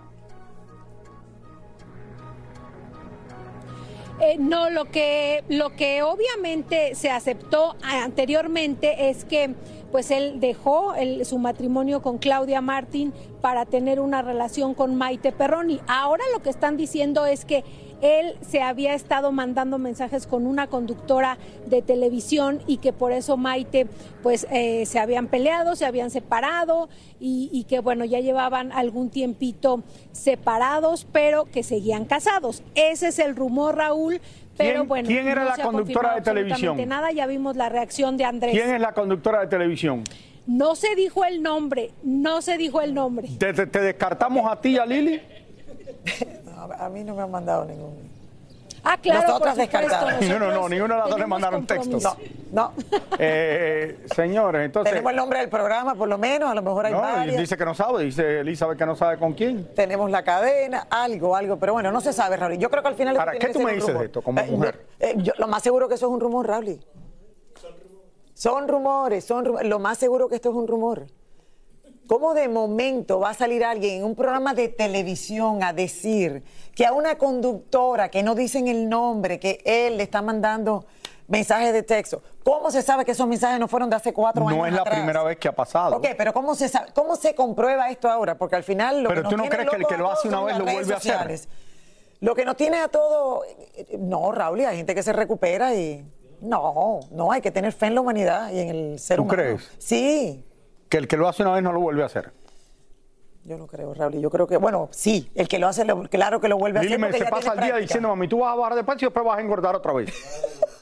Eh, 4.21 4.37
no, 4.39 4.69
lo 4.69 4.85
que, 4.85 5.43
lo 5.49 5.75
que 5.77 6.03
obviamente 6.03 6.95
se 6.95 7.11
aceptó 7.11 7.77
anteriormente 7.83 9.09
es 9.09 9.25
que 9.25 9.55
pues 9.91 10.11
él 10.11 10.41
dejó 10.41 10.93
su 11.25 11.39
matrimonio 11.39 12.03
con 12.03 12.19
Claudia 12.19 12.61
Martín 12.61 13.13
para 13.41 13.65
tener 13.65 13.99
una 13.99 14.23
relación 14.23 14.75
con 14.75 14.95
Maite 14.95 15.33
Perroni. 15.33 15.81
Ahora 15.89 16.23
lo 16.33 16.43
que 16.43 16.51
están 16.51 16.77
diciendo 16.77 17.27
es 17.27 17.45
que 17.45 17.65
él 18.01 18.37
se 18.41 18.63
había 18.63 18.95
estado 18.95 19.33
mandando 19.33 19.79
mensajes 19.79 20.27
con 20.27 20.47
una 20.47 20.67
conductora 20.69 21.39
de 21.67 21.83
televisión 21.83 22.61
y 22.67 22.79
que 22.79 22.93
por 22.93 23.13
eso 23.13 23.37
Maite 23.37 23.87
pues 24.23 24.47
eh, 24.51 24.87
se 24.87 24.99
habían 24.99 25.27
peleado, 25.29 25.77
se 25.77 25.87
habían 25.87 26.11
separado 26.11 26.89
y, 27.19 27.65
que 27.69 27.81
bueno, 27.81 28.05
ya 28.05 28.21
llevaban 28.21 28.73
algún 28.73 29.11
tiempito 29.11 29.83
separados, 30.13 31.07
pero 31.13 31.45
que 31.45 31.63
seguían 31.63 32.07
casados. 32.07 32.63
Ese 32.75 33.09
es 33.09 33.19
el 33.19 33.37
rumor, 33.37 33.77
Raúl. 33.77 34.21
Pero 34.57 34.85
bueno, 34.85 35.07
¿quién 35.07 35.27
era 35.27 35.45
la 35.45 35.57
conductora 35.57 36.15
de 36.15 36.21
televisión? 36.23 36.77
Nada, 36.89 37.13
ya 37.13 37.27
vimos 37.27 37.57
la 37.57 37.69
reacción 37.69 38.17
de 38.17 38.25
Andrés. 38.25 38.53
¿Quién 38.53 38.75
es 38.75 38.81
la 38.81 38.93
conductora 38.93 39.41
de 39.41 39.47
televisión? 39.47 40.05
No 40.47 40.75
se 40.75 40.95
dijo 40.95 41.25
el 41.25 41.43
nombre, 41.43 41.93
no 42.03 42.43
se 42.43 42.57
dijo 42.57 42.81
el 42.81 42.93
nombre. 42.93 43.29
¿Te, 43.39 43.53
te 43.53 43.81
descartamos 43.81 44.51
a 44.51 44.61
ti, 44.61 44.77
a 44.79 44.85
Lili? 44.85 45.21
a 46.65 46.89
mí 46.89 47.05
no 47.05 47.15
me 47.15 47.23
han 47.23 47.31
mandado 47.31 47.65
ningún. 47.65 48.11
Ah, 48.83 48.97
claro. 48.97 49.29
Nosotras 49.29 49.57
descartadas. 49.57 50.23
No, 50.23 50.39
no, 50.39 50.51
no, 50.53 50.69
ninguna 50.69 50.95
de 50.95 51.01
las 51.01 51.11
dos 51.11 51.19
le 51.19 51.27
mandaron 51.27 51.67
textos. 51.67 52.03
No, 52.03 52.17
no. 52.53 52.73
Eh, 53.23 54.07
señores, 54.15 54.65
entonces. 54.65 54.91
Tenemos 54.91 55.11
el 55.11 55.17
nombre 55.17 55.41
del 55.41 55.51
programa, 55.51 55.95
por 55.95 56.09
lo 56.09 56.17
menos, 56.17 56.51
a 56.51 56.55
lo 56.55 56.63
mejor 56.63 56.87
hay 56.87 56.93
no, 56.93 57.39
Dice 57.39 57.57
que 57.57 57.65
no 57.67 57.75
sabe, 57.75 58.05
dice 58.05 58.41
Elizabeth 58.41 58.79
que 58.79 58.87
no 58.87 58.97
sabe 58.97 59.19
con 59.19 59.35
quién. 59.35 59.75
Tenemos 59.75 60.11
la 60.11 60.23
cadena, 60.23 60.87
algo, 60.89 61.37
algo, 61.37 61.59
pero 61.59 61.75
bueno, 61.75 61.93
no 61.93 62.01
se 62.01 62.15
sabe, 62.15 62.39
Raúl. 62.39 62.57
Yo 62.57 62.71
creo 62.71 62.83
que 62.83 62.89
al 62.89 62.95
final. 62.95 63.15
¿Para 63.15 63.33
qué 63.33 63.49
tú 63.49 63.61
me 63.61 63.75
dices 63.75 63.99
de 63.99 64.07
esto 64.07 64.23
como 64.23 64.41
eh, 64.41 64.47
mujer? 64.47 64.87
Eh, 64.99 65.15
yo, 65.19 65.35
lo 65.37 65.49
más 65.49 65.63
seguro 65.63 65.89
que 65.89 65.97
eso 65.97 66.07
es 66.07 66.13
un 66.13 66.21
rumor, 66.21 66.47
Raúl. 66.47 66.81
Son 68.33 68.67
rumores, 68.67 69.25
son 69.25 69.45
rumores. 69.45 69.69
Lo 69.69 69.79
más 69.79 69.99
seguro 69.99 70.29
que 70.29 70.37
esto 70.37 70.49
es 70.49 70.55
un 70.55 70.67
rumor. 70.67 71.07
¿Cómo 72.11 72.35
de 72.35 72.49
momento 72.49 73.21
va 73.21 73.31
a 73.31 73.35
salir 73.35 73.65
alguien 73.65 73.99
en 73.99 74.05
un 74.05 74.17
programa 74.17 74.53
de 74.53 74.67
televisión 74.67 75.63
a 75.63 75.73
decir 75.73 76.43
que 76.75 76.85
a 76.85 76.93
una 76.93 77.17
conductora 77.17 78.09
que 78.09 78.25
no 78.25 78.35
dicen 78.35 78.67
el 78.67 78.89
nombre, 78.89 79.39
que 79.39 79.63
él 79.65 79.97
le 79.97 80.03
está 80.03 80.21
mandando 80.21 80.85
mensajes 81.29 81.73
de 81.73 81.85
texto? 81.85 82.21
¿Cómo 82.43 82.73
se 82.73 82.83
sabe 82.83 83.05
que 83.05 83.13
esos 83.13 83.29
mensajes 83.29 83.61
no 83.61 83.69
fueron 83.69 83.89
de 83.89 83.95
hace 83.95 84.13
cuatro 84.13 84.49
años? 84.49 84.59
No 84.59 84.67
es 84.67 84.73
la 84.73 84.83
primera 84.83 85.23
vez 85.23 85.39
que 85.39 85.47
ha 85.47 85.55
pasado. 85.55 85.99
Ok, 85.99 86.09
pero 86.19 86.33
¿cómo 86.33 86.57
se 86.57 86.69
sabe, 86.69 86.89
cómo 86.93 87.15
se 87.15 87.33
comprueba 87.37 87.89
esto 87.91 88.11
ahora? 88.11 88.37
Porque 88.37 88.57
al 88.57 88.65
final 88.65 89.05
lo 89.05 89.09
Pero 89.09 89.29
tú 89.29 89.37
no 89.37 89.45
crees 89.45 89.71
que 89.71 89.77
el 89.77 89.87
que 89.87 89.97
lo 89.97 90.11
hace 90.11 90.27
una 90.27 90.43
vez 90.43 90.59
lo 90.59 90.65
vuelve 90.65 90.93
a 90.93 90.97
hacer. 90.97 91.41
Lo 92.19 92.35
que 92.35 92.45
no 92.45 92.57
tiene 92.57 92.81
a 92.81 92.89
todo. 92.89 93.45
No, 94.01 94.33
Raúl, 94.33 94.63
hay 94.63 94.79
gente 94.79 94.97
que 94.97 95.05
se 95.05 95.13
recupera 95.13 95.77
y. 95.77 96.05
No, 96.41 96.99
no, 97.13 97.31
hay 97.31 97.41
que 97.41 97.53
tener 97.53 97.71
fe 97.71 97.87
en 97.87 97.95
la 97.95 98.01
humanidad 98.01 98.51
y 98.51 98.59
en 98.59 98.69
el 98.69 98.99
ser 98.99 99.21
humano. 99.21 99.31
¿Tú 99.31 99.43
crees? 99.43 99.71
Sí 99.79 100.45
que 100.91 100.99
el 100.99 101.09
que 101.09 101.17
lo 101.17 101.29
hace 101.29 101.43
una 101.43 101.53
vez 101.53 101.63
no 101.63 101.73
lo 101.73 101.81
vuelve 101.81 102.03
a 102.03 102.07
hacer. 102.07 102.33
Yo 103.45 103.57
no 103.57 103.67
creo, 103.67 103.95
Raúl. 103.95 104.21
Yo 104.21 104.29
creo 104.29 104.47
que, 104.47 104.59
bueno, 104.59 104.91
sí, 104.93 105.31
el 105.35 105.49
que 105.49 105.59
lo 105.59 105.69
hace, 105.69 105.87
claro 106.11 106.41
que 106.41 106.49
lo 106.49 106.59
vuelve 106.59 106.81
a 106.81 106.83
hacer. 106.83 106.99
Me 106.99 107.13
se 107.13 107.25
pasa 107.25 107.55
el 107.55 107.61
día 107.61 107.77
diciendo, 107.77 108.09
mami, 108.09 108.29
tú 108.29 108.41
vas 108.41 108.53
a 108.53 108.57
bajar 108.57 108.75
de 108.75 108.85
peso 108.85 108.99
y 108.99 109.05
después 109.05 109.25
vas 109.25 109.39
a 109.39 109.41
engordar 109.41 109.75
otra 109.75 109.95
vez. 109.95 110.13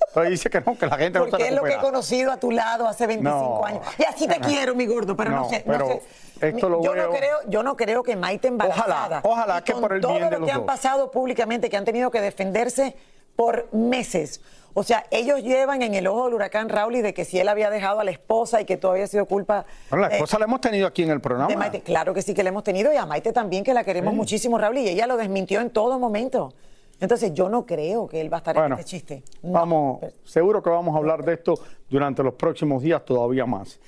Entonces 0.09 0.31
dice 0.31 0.51
que 0.51 0.61
no, 0.63 0.77
que 0.77 0.87
la 0.87 0.97
gente 0.97 1.19
no 1.19 1.27
se 1.27 1.31
Porque 1.31 1.49
es 1.49 1.55
lo 1.55 1.63
que 1.63 1.75
he 1.75 1.79
conocido 1.79 2.33
a 2.33 2.39
tu 2.39 2.51
lado 2.51 2.89
hace 2.89 3.07
25 3.07 3.65
años. 3.65 3.87
Y 3.99 4.05
así 4.05 4.27
te 4.27 4.41
quiero, 4.41 4.75
mi 4.75 4.87
gordo, 4.87 5.15
pero 5.15 5.31
no, 5.31 5.49
sé. 5.49 5.63
no 5.67 5.87
sé. 5.87 6.03
Esto 6.41 6.69
lo 6.69 6.83
yo, 6.83 6.95
no 6.97 7.11
creo, 7.11 7.37
yo 7.47 7.63
no 7.63 7.77
creo 7.77 8.03
que 8.03 8.17
Maite 8.17 8.49
embarazada. 8.49 9.21
Ojalá, 9.21 9.21
ojalá 9.23 9.65
que 9.65 9.75
por 9.75 9.93
el 9.93 10.01
bien 10.01 10.15
de 10.15 10.21
los 10.21 10.31
todo 10.31 10.41
lo 10.41 10.47
que 10.47 10.53
han 10.53 10.67
pasado 10.67 11.11
públicamente, 11.11 11.69
que 11.69 11.77
han 11.77 11.85
tenido 11.85 12.11
que 12.11 12.21
defenderse 12.21 12.97
por 13.37 13.69
meses 13.73 14.41
o 14.79 14.85
sea, 14.85 15.05
ellos 15.11 15.43
llevan 15.43 15.83
en 15.83 15.95
el 15.95 16.07
ojo 16.07 16.27
del 16.27 16.35
huracán 16.35 16.69
Raúl 16.69 17.03
de 17.03 17.13
que 17.13 17.25
si 17.25 17.37
él 17.41 17.49
había 17.49 17.69
dejado 17.69 17.99
a 17.99 18.05
la 18.05 18.13
esposa 18.13 18.61
y 18.61 18.65
que 18.65 18.77
todo 18.77 18.93
había 18.93 19.09
sido 19.09 19.27
culpa. 19.27 19.65
Bueno, 19.91 20.07
la 20.07 20.15
esposa 20.15 20.39
la 20.39 20.45
hemos 20.45 20.61
tenido 20.61 20.87
aquí 20.87 21.03
en 21.03 21.11
el 21.11 21.21
programa. 21.21 21.69
Claro 21.85 22.15
que 22.15 22.23
sí 22.23 22.33
que 22.33 22.45
la 22.45 22.51
hemos 22.51 22.63
tenido 22.63 22.93
y 22.93 22.97
a 22.97 23.05
Maite 23.05 23.33
también, 23.33 23.65
que 23.65 23.75
la 23.75 23.83
queremos 23.83 24.15
muchísimo, 24.15 24.57
Raúl, 24.57 24.79
y 24.79 24.89
ella 24.89 25.09
lo 25.09 25.17
desmintió 25.17 25.61
en 25.61 25.71
todo 25.71 25.99
momento. 25.99 26.55
Entonces, 27.01 27.35
yo 27.35 27.49
no 27.49 27.67
creo 27.67 28.07
que 28.07 28.21
él 28.21 28.33
va 28.33 28.37
a 28.37 28.39
estar 28.39 28.57
en 28.57 28.73
este 28.73 28.85
chiste. 28.85 29.23
vamos, 29.43 30.01
seguro 30.25 30.63
que 30.63 30.71
vamos 30.71 30.95
a 30.95 30.99
hablar 30.99 31.25
de 31.25 31.35
esto 31.35 31.59
durante 31.91 32.23
los 32.23 32.35
próximos 32.35 32.81
días 32.81 33.05
todavía 33.05 33.47
más. 33.47 33.81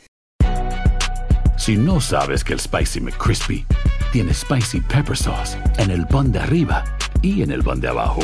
Si 1.56 1.76
no 1.76 2.00
sabes 2.00 2.42
que 2.42 2.52
el 2.52 2.59
Spicy 2.59 3.00
McCrispy 3.00 3.64
tiene 4.12 4.35
Spicy 4.35 4.80
Pepper 4.80 5.16
Sauce 5.16 5.56
en 5.78 5.92
el 5.92 6.04
pan 6.09 6.32
de 6.32 6.40
arriba 6.40 6.82
y 7.23 7.42
en 7.42 7.52
el 7.52 7.62
pan 7.62 7.80
de 7.80 7.87
abajo, 7.87 8.23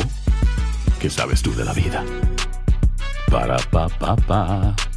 ¿qué 0.99 1.09
sabes 1.09 1.41
tú 1.41 1.55
de 1.55 1.63
la 1.63 1.71
vida? 1.71 2.03
Para 3.29 3.57
pa 3.71 3.87
pa 3.99 4.15
pa. 4.27 4.96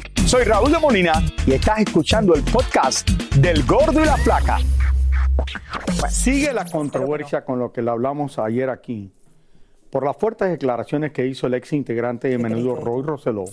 Soy 0.31 0.45
Raúl 0.45 0.71
de 0.71 0.79
Molina 0.79 1.11
y 1.45 1.51
estás 1.51 1.79
escuchando 1.79 2.33
el 2.33 2.41
podcast 2.41 3.09
del 3.35 3.65
Gordo 3.65 4.01
y 4.01 4.05
la 4.05 4.15
Placa. 4.15 4.59
Sigue 6.09 6.53
la 6.53 6.63
controversia 6.63 7.43
con 7.43 7.59
lo 7.59 7.73
que 7.73 7.81
le 7.81 7.91
hablamos 7.91 8.39
ayer 8.39 8.69
aquí. 8.69 9.11
Por 9.89 10.05
las 10.05 10.15
fuertes 10.15 10.49
declaraciones 10.49 11.11
que 11.11 11.27
hizo 11.27 11.47
el 11.47 11.55
ex 11.55 11.73
integrante 11.73 12.29
de 12.29 12.37
Menudo 12.37 12.75
Roy 12.77 13.03
Roseló 13.03 13.43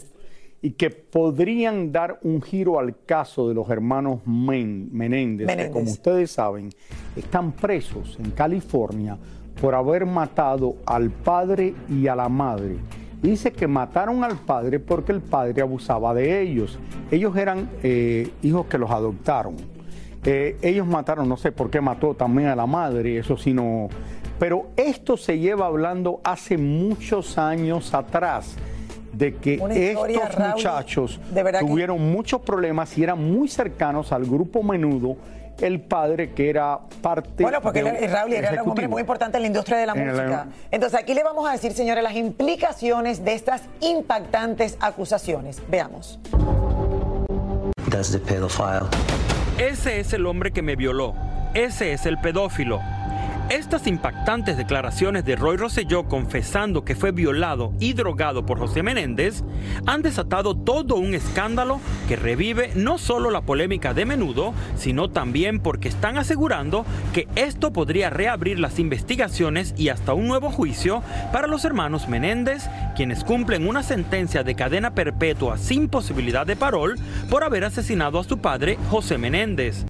y 0.62 0.70
que 0.70 0.90
podrían 0.90 1.90
dar 1.90 2.20
un 2.22 2.40
giro 2.40 2.78
al 2.78 2.94
caso 3.04 3.48
de 3.48 3.54
los 3.54 3.68
hermanos 3.70 4.24
Menéndez, 4.24 5.48
que 5.48 5.70
como 5.72 5.90
ustedes 5.90 6.30
saben 6.30 6.70
están 7.16 7.50
presos 7.50 8.16
en 8.20 8.30
California 8.30 9.18
por 9.60 9.74
haber 9.74 10.06
matado 10.06 10.76
al 10.86 11.10
padre 11.10 11.74
y 11.88 12.06
a 12.06 12.14
la 12.14 12.28
madre 12.28 12.76
Dice 13.22 13.52
que 13.52 13.66
mataron 13.66 14.22
al 14.22 14.36
padre 14.36 14.78
porque 14.78 15.12
el 15.12 15.20
padre 15.20 15.62
abusaba 15.62 16.14
de 16.14 16.40
ellos. 16.40 16.78
Ellos 17.10 17.36
eran 17.36 17.68
eh, 17.82 18.30
hijos 18.42 18.66
que 18.66 18.78
los 18.78 18.90
adoptaron. 18.90 19.56
Eh, 20.24 20.56
ellos 20.62 20.86
mataron, 20.86 21.28
no 21.28 21.36
sé 21.36 21.52
por 21.52 21.70
qué 21.70 21.80
mató 21.80 22.14
también 22.14 22.48
a 22.48 22.56
la 22.56 22.66
madre, 22.66 23.18
eso 23.18 23.36
sí 23.36 23.52
no. 23.52 23.88
Pero 24.38 24.68
esto 24.76 25.16
se 25.16 25.38
lleva 25.38 25.66
hablando 25.66 26.20
hace 26.22 26.58
muchos 26.58 27.38
años 27.38 27.92
atrás 27.94 28.56
de 29.18 29.34
que 29.36 29.54
estos 29.54 30.38
muchachos 30.38 31.20
tuvieron 31.58 32.00
muchos 32.12 32.40
problemas 32.40 32.96
y 32.96 33.02
eran 33.02 33.22
muy 33.22 33.48
cercanos 33.48 34.12
al 34.12 34.24
grupo 34.24 34.62
menudo 34.62 35.16
el 35.60 35.80
padre 35.80 36.30
que 36.30 36.48
era 36.50 36.78
parte 37.02 37.42
Bueno, 37.42 37.60
porque 37.60 37.82
Raúl 37.82 38.32
era 38.32 38.62
un 38.62 38.70
hombre 38.70 38.86
muy 38.86 39.00
importante 39.00 39.38
en 39.38 39.42
la 39.42 39.46
industria 39.48 39.78
de 39.78 39.86
la 39.86 39.94
música. 39.94 40.46
Entonces 40.70 41.00
aquí 41.00 41.14
le 41.14 41.24
vamos 41.24 41.48
a 41.48 41.52
decir, 41.52 41.72
señores, 41.72 42.04
las 42.04 42.14
implicaciones 42.14 43.24
de 43.24 43.34
estas 43.34 43.62
impactantes 43.80 44.76
acusaciones. 44.80 45.60
Veamos. 45.68 46.20
Ese 49.58 49.98
es 49.98 50.12
el 50.12 50.26
hombre 50.26 50.52
que 50.52 50.62
me 50.62 50.76
violó. 50.76 51.14
Ese 51.54 51.92
es 51.92 52.06
el 52.06 52.18
pedófilo. 52.18 52.80
Estas 53.50 53.86
impactantes 53.86 54.58
declaraciones 54.58 55.24
de 55.24 55.34
Roy 55.34 55.56
Rosselló 55.56 56.04
confesando 56.04 56.84
que 56.84 56.94
fue 56.94 57.12
violado 57.12 57.72
y 57.80 57.94
drogado 57.94 58.44
por 58.44 58.58
José 58.58 58.82
Menéndez 58.82 59.42
han 59.86 60.02
desatado 60.02 60.54
todo 60.54 60.96
un 60.96 61.14
escándalo 61.14 61.80
que 62.08 62.16
revive 62.16 62.72
no 62.74 62.98
solo 62.98 63.30
la 63.30 63.40
polémica 63.40 63.94
de 63.94 64.04
menudo, 64.04 64.52
sino 64.76 65.08
también 65.08 65.60
porque 65.60 65.88
están 65.88 66.18
asegurando 66.18 66.84
que 67.14 67.26
esto 67.36 67.72
podría 67.72 68.10
reabrir 68.10 68.58
las 68.58 68.78
investigaciones 68.78 69.74
y 69.78 69.88
hasta 69.88 70.12
un 70.12 70.28
nuevo 70.28 70.50
juicio 70.50 71.02
para 71.32 71.46
los 71.46 71.64
hermanos 71.64 72.06
Menéndez, 72.06 72.68
quienes 72.96 73.24
cumplen 73.24 73.66
una 73.66 73.82
sentencia 73.82 74.44
de 74.44 74.56
cadena 74.56 74.94
perpetua 74.94 75.56
sin 75.56 75.88
posibilidad 75.88 76.46
de 76.46 76.56
parol 76.56 76.96
por 77.30 77.44
haber 77.44 77.64
asesinado 77.64 78.18
a 78.18 78.24
su 78.24 78.40
padre 78.40 78.76
José 78.90 79.16
Menéndez. 79.16 79.86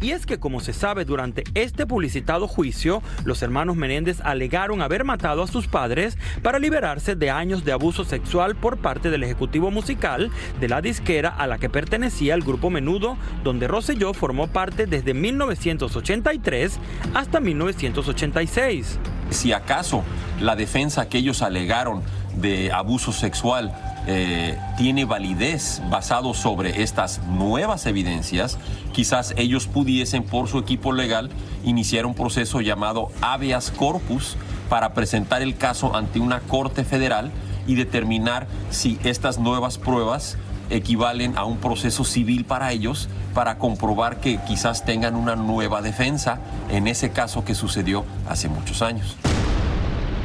Y 0.00 0.10
es 0.10 0.26
que 0.26 0.38
como 0.38 0.60
se 0.60 0.72
sabe 0.72 1.04
durante 1.04 1.44
este 1.54 1.86
publicitado 1.86 2.46
juicio, 2.48 3.02
los 3.24 3.42
hermanos 3.42 3.76
Menéndez 3.76 4.20
alegaron 4.22 4.82
haber 4.82 5.04
matado 5.04 5.42
a 5.42 5.46
sus 5.46 5.68
padres 5.68 6.18
para 6.42 6.58
liberarse 6.58 7.16
de 7.16 7.30
años 7.30 7.64
de 7.64 7.72
abuso 7.72 8.04
sexual 8.04 8.56
por 8.56 8.76
parte 8.76 9.10
del 9.10 9.22
ejecutivo 9.22 9.70
musical 9.70 10.30
de 10.60 10.68
la 10.68 10.82
disquera 10.82 11.30
a 11.30 11.46
la 11.46 11.58
que 11.58 11.70
pertenecía 11.70 12.34
el 12.34 12.42
grupo 12.42 12.68
Menudo, 12.68 13.16
donde 13.42 13.68
Rosselló 13.68 14.12
formó 14.12 14.48
parte 14.48 14.86
desde 14.86 15.14
1983 15.14 16.78
hasta 17.14 17.40
1986. 17.40 18.98
Si 19.30 19.52
acaso 19.52 20.04
la 20.40 20.56
defensa 20.56 21.08
que 21.08 21.18
ellos 21.18 21.42
alegaron 21.42 22.02
de 22.36 22.70
abuso 22.70 23.12
sexual 23.12 23.74
eh, 24.06 24.58
tiene 24.76 25.04
validez 25.04 25.82
basado 25.90 26.32
sobre 26.32 26.82
estas 26.82 27.20
nuevas 27.24 27.86
evidencias, 27.86 28.58
quizás 28.92 29.34
ellos 29.36 29.66
pudiesen 29.66 30.22
por 30.22 30.48
su 30.48 30.58
equipo 30.58 30.92
legal 30.92 31.30
iniciar 31.64 32.06
un 32.06 32.14
proceso 32.14 32.60
llamado 32.60 33.10
habeas 33.20 33.70
corpus 33.70 34.36
para 34.68 34.94
presentar 34.94 35.42
el 35.42 35.56
caso 35.56 35.96
ante 35.96 36.20
una 36.20 36.40
corte 36.40 36.84
federal 36.84 37.32
y 37.66 37.74
determinar 37.74 38.46
si 38.70 38.98
estas 39.02 39.38
nuevas 39.38 39.78
pruebas 39.78 40.36
equivalen 40.70 41.36
a 41.36 41.44
un 41.44 41.58
proceso 41.58 42.04
civil 42.04 42.44
para 42.44 42.72
ellos 42.72 43.08
para 43.34 43.58
comprobar 43.58 44.20
que 44.20 44.38
quizás 44.46 44.84
tengan 44.84 45.14
una 45.14 45.36
nueva 45.36 45.82
defensa 45.82 46.38
en 46.70 46.86
ese 46.86 47.10
caso 47.10 47.44
que 47.44 47.54
sucedió 47.54 48.04
hace 48.28 48.48
muchos 48.48 48.82
años. 48.82 49.16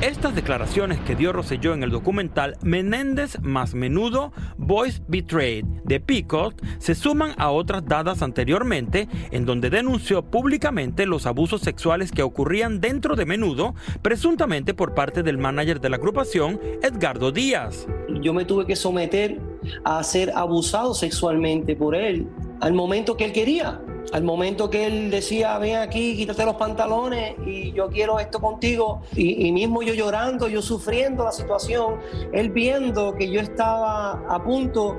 Estas 0.02 0.34
declaraciones 0.34 1.00
que 1.02 1.16
dio 1.16 1.32
Rosselló 1.32 1.76
en 1.76 1.84
el 1.84 1.92
documental 1.92 2.58
Menéndez 2.64 3.40
más 3.44 3.76
menudo, 3.76 4.34
Voice 4.58 5.00
Betrayed 5.08 5.64
de 5.84 6.00
Peacock 6.00 6.56
se 6.80 6.96
suman 6.96 7.34
a 7.38 7.52
otras 7.52 7.86
dadas 7.86 8.24
anteriormente 8.24 9.08
en 9.30 9.46
donde 9.46 9.70
denunció 9.70 10.24
públicamente 10.24 11.06
los 11.06 11.28
abusos 11.28 11.62
sexuales 11.62 12.12
que 12.12 12.24
ocurrían 12.24 12.82
dentro 12.82 13.16
de 13.16 13.28
menudo, 13.28 13.76
presuntamente 14.02 14.74
por 14.74 14.96
parte 14.96 15.22
del 15.22 15.38
manager 15.38 15.80
de 15.80 15.90
la 15.92 15.98
agrupación, 15.98 16.60
Edgardo 16.82 17.32
Díaz. 17.32 17.86
Yo 18.24 18.34
me 18.34 18.44
tuve 18.44 18.66
que 18.66 18.76
someter 18.76 19.40
a 19.84 20.02
ser 20.02 20.32
abusado 20.36 20.96
sexualmente 20.96 21.76
por 21.76 21.94
él 21.94 22.28
al 22.60 22.74
momento 22.74 23.16
que 23.16 23.26
él 23.26 23.34
quería. 23.34 23.80
Al 24.12 24.24
momento 24.24 24.70
que 24.70 24.88
él 24.88 25.12
decía, 25.12 25.58
ven 25.58 25.78
aquí, 25.78 26.18
quítate 26.18 26.46
los 26.46 26.56
pantalones 26.56 27.36
y 27.46 27.72
yo 27.72 27.90
quiero 27.90 28.20
esto 28.20 28.40
contigo, 28.40 29.02
y, 29.16 29.52
mismo 29.52 29.82
yo 29.82 29.94
llorando, 29.94 30.48
yo 30.48 30.62
sufriendo 30.62 31.24
la 31.24 31.32
situación, 31.32 31.96
él 32.34 32.50
viendo 32.50 33.16
que 33.16 33.30
yo 33.30 33.40
estaba 33.40 34.12
a 34.28 34.44
punto 34.44 34.98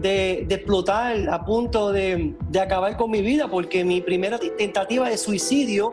de, 0.00 0.46
explotar, 0.48 1.28
a 1.28 1.44
punto 1.44 1.92
de, 1.92 2.34
de, 2.48 2.60
acabar 2.60 2.96
con 2.96 3.10
mi 3.10 3.20
vida, 3.20 3.48
porque 3.48 3.84
mi 3.84 4.00
primera 4.00 4.38
tentativa 4.38 5.08
de 5.08 5.18
suicidio 5.18 5.92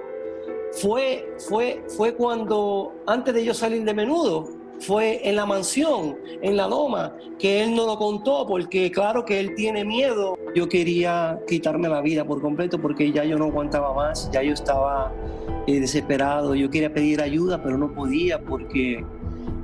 fue, 0.72 1.34
fue, 1.38 1.84
fue 1.88 2.16
cuando, 2.16 2.94
antes 3.06 3.34
de 3.34 3.44
yo 3.44 3.54
salir 3.54 3.84
de 3.84 3.94
menudo, 3.94 4.61
fue 4.82 5.28
en 5.28 5.36
la 5.36 5.46
mansión, 5.46 6.18
en 6.42 6.58
la 6.58 6.68
loma, 6.68 7.16
que 7.40 7.64
él 7.64 7.76
no 7.76 7.86
lo 7.86 7.98
contó 7.98 8.46
porque 8.48 8.92
claro 8.92 9.24
que 9.24 9.40
él 9.40 9.56
tiene 9.56 9.86
miedo. 9.86 10.38
Yo 10.56 10.68
quería 10.68 11.40
quitarme 11.48 11.88
la 11.88 12.02
vida 12.02 12.26
por 12.26 12.42
completo 12.42 12.82
porque 12.82 13.12
ya 13.12 13.24
yo 13.24 13.38
no 13.38 13.46
aguantaba 13.46 13.94
más, 13.94 14.30
ya 14.32 14.42
yo 14.42 14.54
estaba 14.54 15.14
eh, 15.68 15.80
desesperado, 15.80 16.56
yo 16.56 16.70
quería 16.70 16.94
pedir 16.94 17.22
ayuda 17.22 17.62
pero 17.64 17.78
no 17.78 17.94
podía 17.94 18.42
porque 18.42 19.06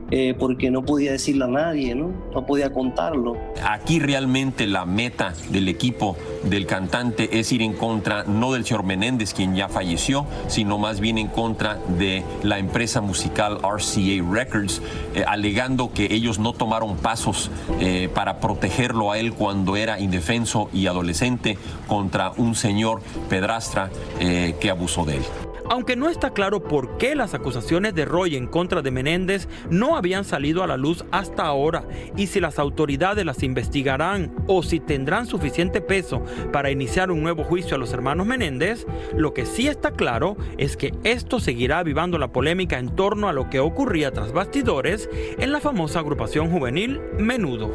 eh, 0.10 0.36
porque 0.40 0.72
no 0.72 0.84
podía 0.84 1.12
decirle 1.12 1.46
a 1.46 1.48
nadie, 1.48 1.94
¿no? 1.94 2.14
No 2.34 2.46
podía 2.46 2.72
contarlo. 2.72 3.38
Aquí 3.68 4.00
realmente 4.00 4.66
la 4.66 4.86
meta 4.86 5.34
del 5.50 5.68
equipo 5.68 6.16
del 6.44 6.66
cantante 6.66 7.40
es 7.40 7.52
ir 7.52 7.62
en 7.62 7.74
contra 7.74 8.24
no 8.24 8.54
del 8.54 8.66
señor 8.66 8.84
Menéndez, 8.84 9.34
quien 9.34 9.56
ya 9.56 9.68
falleció, 9.68 10.26
sino 10.48 10.78
más 10.78 11.02
bien 11.02 11.18
en 11.18 11.28
contra 11.28 11.76
de 11.98 12.24
la 12.42 12.58
empresa 12.58 13.02
musical 13.02 13.60
RCA 13.62 14.24
Records, 14.32 14.82
eh, 15.14 15.26
alegando 15.28 15.92
que 15.92 16.14
ellos 16.14 16.40
no 16.40 16.54
tomaron 16.54 16.96
pasos 16.96 17.52
eh, 17.82 18.10
para 18.14 18.40
protegerlo 18.40 19.12
a 19.12 19.20
él 19.20 19.34
cuando 19.34 19.76
era 19.76 20.00
indefenso 20.00 20.70
y 20.74 20.88
adolescente 20.88 21.58
contra 21.88 22.32
un 22.38 22.56
señor 22.56 23.02
pedrastra 23.30 23.90
que 24.18 24.70
abusó 24.70 25.06
de 25.06 25.18
él. 25.18 25.47
Aunque 25.70 25.98
no 25.98 26.10
está 26.10 26.32
claro 26.32 26.64
por 26.64 26.98
qué 26.98 27.14
las 27.14 27.34
acusaciones 27.34 27.94
de 27.94 28.06
Roy 28.06 28.36
en 28.36 28.48
contra 28.48 28.82
de 28.82 28.92
Menéndez 28.92 29.50
no 29.70 29.98
habían 29.98 30.24
salido 30.24 30.64
a 30.64 30.68
la 30.68 30.78
luz 30.78 31.04
hasta 31.12 31.44
ahora 31.44 31.84
y 32.16 32.28
si 32.28 32.40
las 32.40 32.58
autoridades 32.58 33.26
las 33.26 33.44
investigarán 33.44 34.34
o 34.48 34.64
si 34.64 34.80
tendrán 34.80 35.26
suficiente 35.26 35.82
peso 35.82 36.24
para 36.54 36.72
iniciar 36.72 37.12
un 37.12 37.22
nuevo 37.22 37.44
juicio 37.44 37.76
a 37.76 37.80
los 37.80 37.92
hermanos 37.92 38.26
Menéndez, 38.26 38.86
lo 39.14 39.34
que 39.34 39.46
sí 39.46 39.68
está 39.68 39.92
claro 39.92 40.38
es 40.58 40.78
que 40.78 40.94
esto 41.04 41.40
seguirá 41.40 41.80
avivando 41.80 42.18
la 42.18 42.32
polémica 42.32 42.80
en 42.80 42.96
torno 42.96 43.28
a 43.28 43.34
lo 43.34 43.50
que 43.50 43.60
ocurría 43.60 44.12
tras 44.12 44.32
bastidores 44.32 45.10
en 45.38 45.52
la 45.52 45.60
famosa 45.60 46.00
agrupación 46.00 46.50
juvenil 46.50 47.02
Menudo 47.18 47.72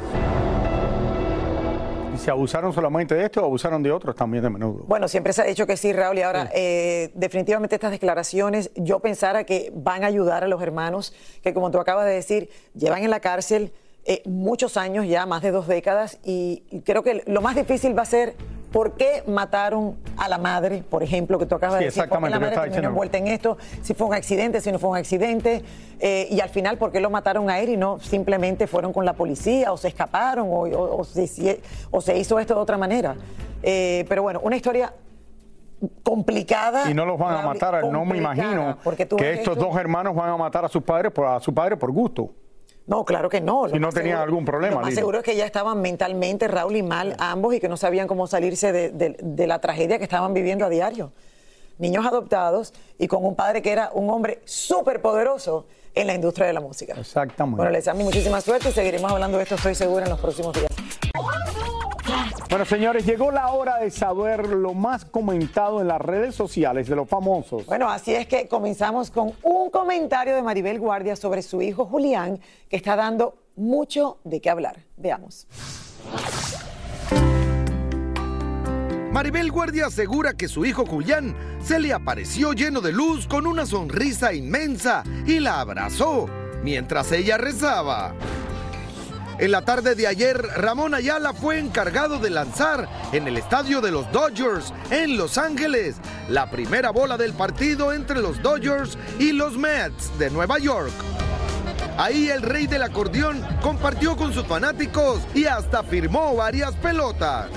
se 2.17 2.31
abusaron 2.31 2.73
solamente 2.73 3.15
de 3.15 3.25
esto 3.25 3.43
o 3.43 3.47
abusaron 3.47 3.83
de 3.83 3.91
otros 3.91 4.15
también 4.15 4.43
de 4.43 4.51
menudo? 4.51 4.85
Bueno, 4.87 5.09
siempre 5.09 5.33
se 5.33 5.43
ha 5.43 5.45
dicho 5.45 5.67
que 5.67 5.77
sí, 5.77 5.93
Raúl, 5.93 6.19
y 6.19 6.23
ahora 6.23 6.51
eh, 6.55 7.11
definitivamente 7.15 7.77
estas 7.77 7.91
declaraciones 7.91 8.71
yo 8.77 9.01
pensara 9.01 9.45
que 9.45 9.73
van 9.75 10.05
a 10.05 10.07
ayudar 10.07 10.45
a 10.45 10.49
los 10.49 10.63
hermanos 10.63 11.15
que, 11.43 11.55
como 11.55 11.71
tú 11.71 11.79
acabas 11.79 12.07
de 12.07 12.13
decir, 12.13 12.51
llevan 12.75 13.03
en 13.03 13.11
la 13.11 13.21
cárcel 13.21 13.73
eh, 14.05 14.23
muchos 14.25 14.77
años 14.77 15.07
ya, 15.07 15.27
más 15.27 15.43
de 15.43 15.51
dos 15.51 15.69
décadas, 15.69 16.19
y 16.25 16.63
creo 16.85 17.03
que 17.03 17.23
lo 17.27 17.41
más 17.41 17.55
difícil 17.55 17.97
va 17.97 18.03
a 18.03 18.07
ser 18.07 18.35
¿Por 18.73 18.93
qué 18.93 19.23
mataron 19.27 19.97
a 20.17 20.29
la 20.29 20.39
madre, 20.39 20.83
por 20.89 21.03
ejemplo, 21.03 21.39
que 21.39 21.47
tú 21.47 21.55
acabas 21.55 21.79
de 21.79 21.87
decir? 21.87 22.09
¿Por 22.09 22.23
qué 22.23 22.31
la 22.31 22.41
madre 22.41 22.57
terminó 22.57 22.89
envuelta 22.89 23.19
en 23.19 23.27
esto? 23.27 23.59
Si 23.83 23.93
fue 23.93 24.07
un 24.07 24.15
accidente, 24.15 24.61
si 24.61 24.73
no 24.73 24.79
fue 24.79 24.91
un 24.91 24.97
accidente. 24.97 25.63
Eh, 26.01 26.27
y 26.31 26.41
al 26.41 26.49
final, 26.49 26.79
¿por 26.79 26.91
qué 26.91 27.01
lo 27.01 27.11
mataron 27.11 27.51
a 27.51 27.61
él 27.61 27.69
y 27.69 27.77
no 27.77 28.01
simplemente 28.01 28.67
fueron 28.67 28.93
con 28.93 29.05
la 29.05 29.13
policía 29.13 29.73
o 29.73 29.77
se 29.77 29.89
escaparon 29.89 30.49
o, 30.51 30.63
o, 30.63 31.05
se, 31.05 32.19
hizo 32.19 32.39
esto 32.39 32.55
de 32.55 32.61
otra 32.61 32.79
manera? 32.79 33.15
Eh, 33.63 34.07
pero 34.09 34.23
bueno, 34.23 34.41
una 34.43 34.57
historia 34.57 34.93
complicada. 36.03 36.91
Y 36.91 36.95
no 36.95 37.05
los 37.05 37.19
van 37.19 37.37
a 37.37 37.43
matar, 37.43 37.85
no 37.85 38.05
me 38.05 38.17
imagino 38.17 38.79
que 39.19 39.33
estos 39.33 39.57
dos 39.57 39.77
hermanos 39.77 40.15
van 40.15 40.31
a 40.31 40.37
matar 40.37 40.65
a 40.65 40.69
sus 40.69 40.83
padres 40.83 41.13
por, 41.13 41.27
a 41.27 41.41
su 41.41 41.53
padre 41.53 41.77
por 41.77 41.93
gusto. 41.93 42.31
No, 42.87 43.05
claro 43.05 43.29
que 43.29 43.41
no. 43.41 43.69
Si 43.69 43.79
no 43.79 43.91
tenían 43.91 44.19
algún 44.19 44.45
problema. 44.45 44.77
Lo 44.77 44.81
más 44.83 44.95
seguro 44.95 45.19
es 45.19 45.25
que 45.25 45.37
ya 45.37 45.47
estaban 45.47 45.81
mentalmente, 45.81 46.49
Raúl 46.49 46.77
y 46.77 46.83
mal 46.83 47.15
ambos, 47.19 47.55
y 47.55 47.61
que 47.61 47.69
no 47.69 47.77
sabían 47.77 48.09
cómo 48.09 48.27
salirse 48.27 48.73
de, 48.73 49.47
la 49.47 49.61
tragedia 49.61 49.99
que 49.99 50.05
estaban 50.05 50.35
viviendo 50.35 50.65
a 50.65 50.69
diario. 50.69 51.13
Niños 51.79 52.05
adoptados 52.07 52.75
y 52.99 53.09
con 53.09 53.25
un 53.25 53.35
padre 53.35 53.63
que 53.63 53.73
era 53.73 53.91
un 53.95 54.11
hombre 54.11 54.41
súper 54.45 55.01
poderoso 55.01 55.67
en 55.95 56.07
la 56.07 56.15
industria 56.15 56.47
de 56.47 56.53
la 56.53 56.61
música. 56.61 56.95
Exactamente. 56.99 57.57
Bueno, 57.57 57.73
les 57.73 57.85
damos 57.85 58.05
muchísima 58.05 58.41
suerte 58.41 58.71
y 58.71 58.73
seguiremos 58.73 59.11
hablando 59.11 59.37
de 59.39 59.45
esto, 59.45 59.57
estoy 59.57 59.75
segura, 59.75 60.05
en 60.05 60.11
los 60.11 60.21
próximos 60.21 60.55
días. 60.55 60.71
Bueno, 62.49 62.67
señores, 62.67 63.07
llegó 63.07 63.31
la 63.31 63.51
hora 63.51 63.79
de 63.79 63.91
saber 63.91 64.47
lo 64.47 64.75
más 64.75 65.07
comentado 65.07 65.81
en 65.81 65.89
las 65.89 66.01
redes 66.01 66.35
sociales 66.35 66.87
de 66.87 66.95
los 66.95 67.09
famosos. 67.09 67.65
Bueno, 67.65 67.89
así 67.89 68.15
es 68.15 68.27
que 68.27 68.47
comenzamos 68.47 69.11
con 69.11 69.33
un 69.43 69.71
comentario 69.71 70.35
de 70.35 70.43
Maribel 70.43 70.79
Guardia 70.79 71.17
sobre 71.17 71.41
su 71.41 71.63
hijo 71.63 71.87
Julián, 71.87 72.39
que 72.69 72.77
está 72.77 72.95
dando 72.95 73.37
mucho 73.57 74.19
de 74.25 74.43
qué 74.43 74.51
hablar. 74.51 74.81
Veamos. 74.99 75.47
Maribel 79.13 79.51
Guardia 79.51 79.87
asegura 79.87 80.33
que 80.33 80.49
su 80.49 80.65
hijo 80.65 80.87
Julián 80.87 81.37
se 81.63 81.79
le 81.79 81.93
apareció 81.93 82.55
lleno 82.55 82.81
de 82.81 82.93
luz 82.93 83.27
con 83.27 83.47
una 83.47 83.67
sonrisa 83.67 84.33
inmensa 84.33 85.05
y 85.27 85.39
la 85.39 85.61
abrazó 85.61 86.31
mientras 86.63 87.13
ella 87.13 87.37
rezaba. 87.37 88.15
En 89.39 89.51
la 89.51 89.67
tarde 89.67 89.95
de 89.95 90.07
ayer, 90.07 90.41
Ramón 90.57 90.95
Ayala 90.95 91.35
fue 91.35 91.59
encargado 91.59 92.19
de 92.21 92.31
lanzar 92.31 92.89
en 93.13 93.29
el 93.29 93.37
estadio 93.37 93.83
de 93.83 93.91
los 93.91 94.11
Dodgers 94.13 94.73
en 94.91 95.19
Los 95.19 95.37
Ángeles 95.37 95.97
la 96.31 96.51
primera 96.51 96.91
bola 96.91 97.19
del 97.19 97.35
partido 97.35 97.93
entre 97.93 98.23
los 98.23 98.41
Dodgers 98.41 98.97
y 99.19 99.33
los 99.33 99.59
Mets 99.59 100.19
de 100.19 100.31
Nueva 100.31 100.59
York. 100.59 100.93
Ahí 101.99 102.31
el 102.31 102.41
rey 102.41 102.67
del 102.67 102.83
acordeón 102.83 103.47
compartió 103.61 104.17
con 104.17 104.33
sus 104.33 104.47
fanáticos 104.47 105.21
y 105.35 105.45
hasta 105.45 105.83
firmó 105.83 106.35
varias 106.35 106.75
pelotas. 106.77 107.51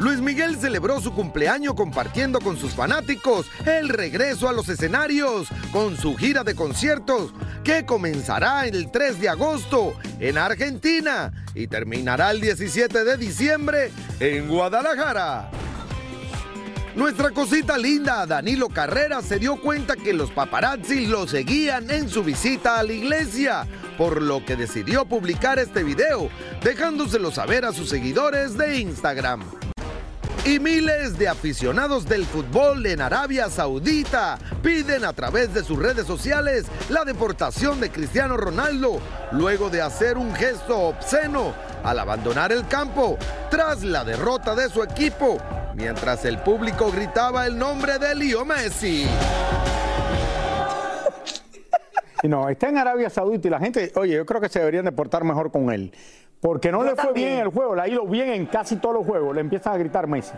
Luis 0.00 0.20
Miguel 0.20 0.56
celebró 0.56 1.00
su 1.00 1.12
cumpleaños 1.12 1.74
compartiendo 1.74 2.40
con 2.40 2.56
sus 2.56 2.72
fanáticos 2.72 3.46
el 3.64 3.88
regreso 3.88 4.48
a 4.48 4.52
los 4.52 4.68
escenarios 4.68 5.48
con 5.70 5.96
su 5.96 6.16
gira 6.16 6.42
de 6.42 6.56
conciertos 6.56 7.32
que 7.62 7.86
comenzará 7.86 8.66
el 8.66 8.90
3 8.90 9.20
de 9.20 9.28
agosto 9.28 9.94
en 10.18 10.36
Argentina 10.36 11.32
y 11.54 11.68
terminará 11.68 12.32
el 12.32 12.40
17 12.40 13.04
de 13.04 13.16
diciembre 13.16 13.92
en 14.18 14.48
Guadalajara. 14.48 15.50
Nuestra 16.96 17.30
cosita 17.30 17.76
linda, 17.76 18.24
Danilo 18.26 18.68
Carrera, 18.68 19.20
se 19.20 19.38
dio 19.38 19.60
cuenta 19.60 19.96
que 19.96 20.12
los 20.12 20.30
paparazzi 20.30 21.06
lo 21.06 21.26
seguían 21.26 21.90
en 21.90 22.08
su 22.08 22.22
visita 22.22 22.78
a 22.78 22.84
la 22.84 22.92
iglesia, 22.92 23.66
por 23.98 24.22
lo 24.22 24.44
que 24.44 24.54
decidió 24.54 25.04
publicar 25.04 25.58
este 25.58 25.82
video, 25.82 26.30
dejándoselo 26.62 27.32
saber 27.32 27.64
a 27.64 27.72
sus 27.72 27.88
seguidores 27.88 28.56
de 28.56 28.78
Instagram. 28.78 29.42
Y 30.46 30.58
miles 30.58 31.16
de 31.16 31.26
aficionados 31.26 32.06
del 32.06 32.26
fútbol 32.26 32.84
en 32.84 33.00
Arabia 33.00 33.48
Saudita 33.48 34.38
piden 34.62 35.06
a 35.06 35.14
través 35.14 35.54
de 35.54 35.64
sus 35.64 35.78
redes 35.78 36.06
sociales 36.06 36.66
la 36.90 37.06
deportación 37.06 37.80
de 37.80 37.90
Cristiano 37.90 38.36
Ronaldo 38.36 38.98
luego 39.32 39.70
de 39.70 39.80
hacer 39.80 40.18
un 40.18 40.34
gesto 40.34 40.78
obsceno 40.78 41.54
al 41.82 41.98
abandonar 41.98 42.52
el 42.52 42.68
campo 42.68 43.16
tras 43.50 43.82
la 43.82 44.04
derrota 44.04 44.54
de 44.54 44.68
su 44.68 44.82
equipo, 44.82 45.38
mientras 45.74 46.26
el 46.26 46.38
público 46.38 46.92
gritaba 46.92 47.46
el 47.46 47.56
nombre 47.56 47.98
de 47.98 48.14
Leo 48.14 48.44
Messi. 48.44 49.06
No, 52.22 52.48
está 52.48 52.68
en 52.68 52.78
Arabia 52.78 53.10
Saudita 53.10 53.48
y 53.48 53.50
la 53.50 53.60
gente, 53.60 53.92
oye, 53.96 54.14
yo 54.14 54.24
creo 54.24 54.40
que 54.40 54.48
se 54.48 54.58
deberían 54.58 54.84
deportar 54.84 55.24
mejor 55.24 55.50
con 55.50 55.70
él. 55.70 55.92
Porque 56.40 56.70
no 56.70 56.78
Yo 56.78 56.84
le 56.84 56.90
fue 56.94 57.04
también. 57.04 57.28
bien 57.30 57.40
el 57.40 57.48
juego, 57.48 57.74
le 57.74 57.82
ha 57.82 57.88
ido 57.88 58.04
bien 58.06 58.28
en 58.28 58.46
casi 58.46 58.76
todos 58.76 58.96
los 58.96 59.06
juegos, 59.06 59.34
le 59.34 59.40
empiezan 59.40 59.74
a 59.74 59.76
gritar 59.78 60.06
Messi. 60.06 60.32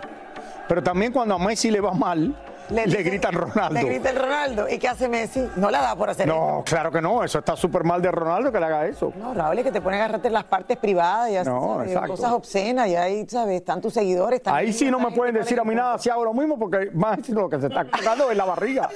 Pero 0.68 0.82
también 0.82 1.12
cuando 1.12 1.34
a 1.34 1.38
Messi 1.38 1.70
le 1.70 1.80
va 1.80 1.92
mal, 1.92 2.34
le, 2.70 2.84
dicen- 2.84 3.04
gritan 3.04 3.32
Ronaldo. 3.34 3.74
Le 3.80 3.84
grita 3.84 4.10
el 4.10 4.16
Ronaldo. 4.16 4.68
¿Y 4.68 4.78
qué 4.78 4.88
hace 4.88 5.08
Messi? 5.08 5.48
No 5.56 5.70
la 5.70 5.80
da 5.80 5.94
por 5.96 6.10
hacer 6.10 6.26
No, 6.26 6.62
claro 6.66 6.90
que 6.90 7.00
no, 7.00 7.22
eso 7.22 7.38
está 7.40 7.54
súper 7.56 7.84
mal 7.84 8.02
de 8.02 8.10
Ronaldo 8.10 8.50
que 8.50 8.58
le 8.58 8.66
haga 8.66 8.86
eso. 8.86 9.12
No, 9.16 9.34
Raúl, 9.34 9.58
es 9.58 9.64
que 9.64 9.70
te 9.72 9.80
ponen 9.80 10.00
a 10.00 10.04
agarrarte 10.04 10.30
las 10.30 10.44
partes 10.44 10.76
privadas 10.76 11.30
y 11.30 11.36
así, 11.36 11.48
No, 11.50 11.80
cosas 12.08 12.32
obscenas 12.32 12.88
y 12.88 12.96
ahí, 12.96 13.24
¿sabes? 13.28 13.56
Están 13.60 13.80
tus 13.80 13.94
seguidores. 13.94 14.38
están 14.38 14.54
Ahí 14.56 14.72
sí 14.72 14.90
no 14.90 14.98
me 14.98 15.10
pueden 15.12 15.34
decir 15.36 15.58
a 15.60 15.64
mí 15.64 15.74
nada 15.74 15.98
si 15.98 16.10
hago 16.10 16.24
lo 16.24 16.34
mismo 16.34 16.58
porque 16.58 16.90
más 16.92 17.28
lo 17.28 17.48
que 17.48 17.60
se 17.60 17.66
está 17.68 17.84
tocando 17.84 18.30
es 18.30 18.36
la 18.36 18.44
barriga. 18.44 18.88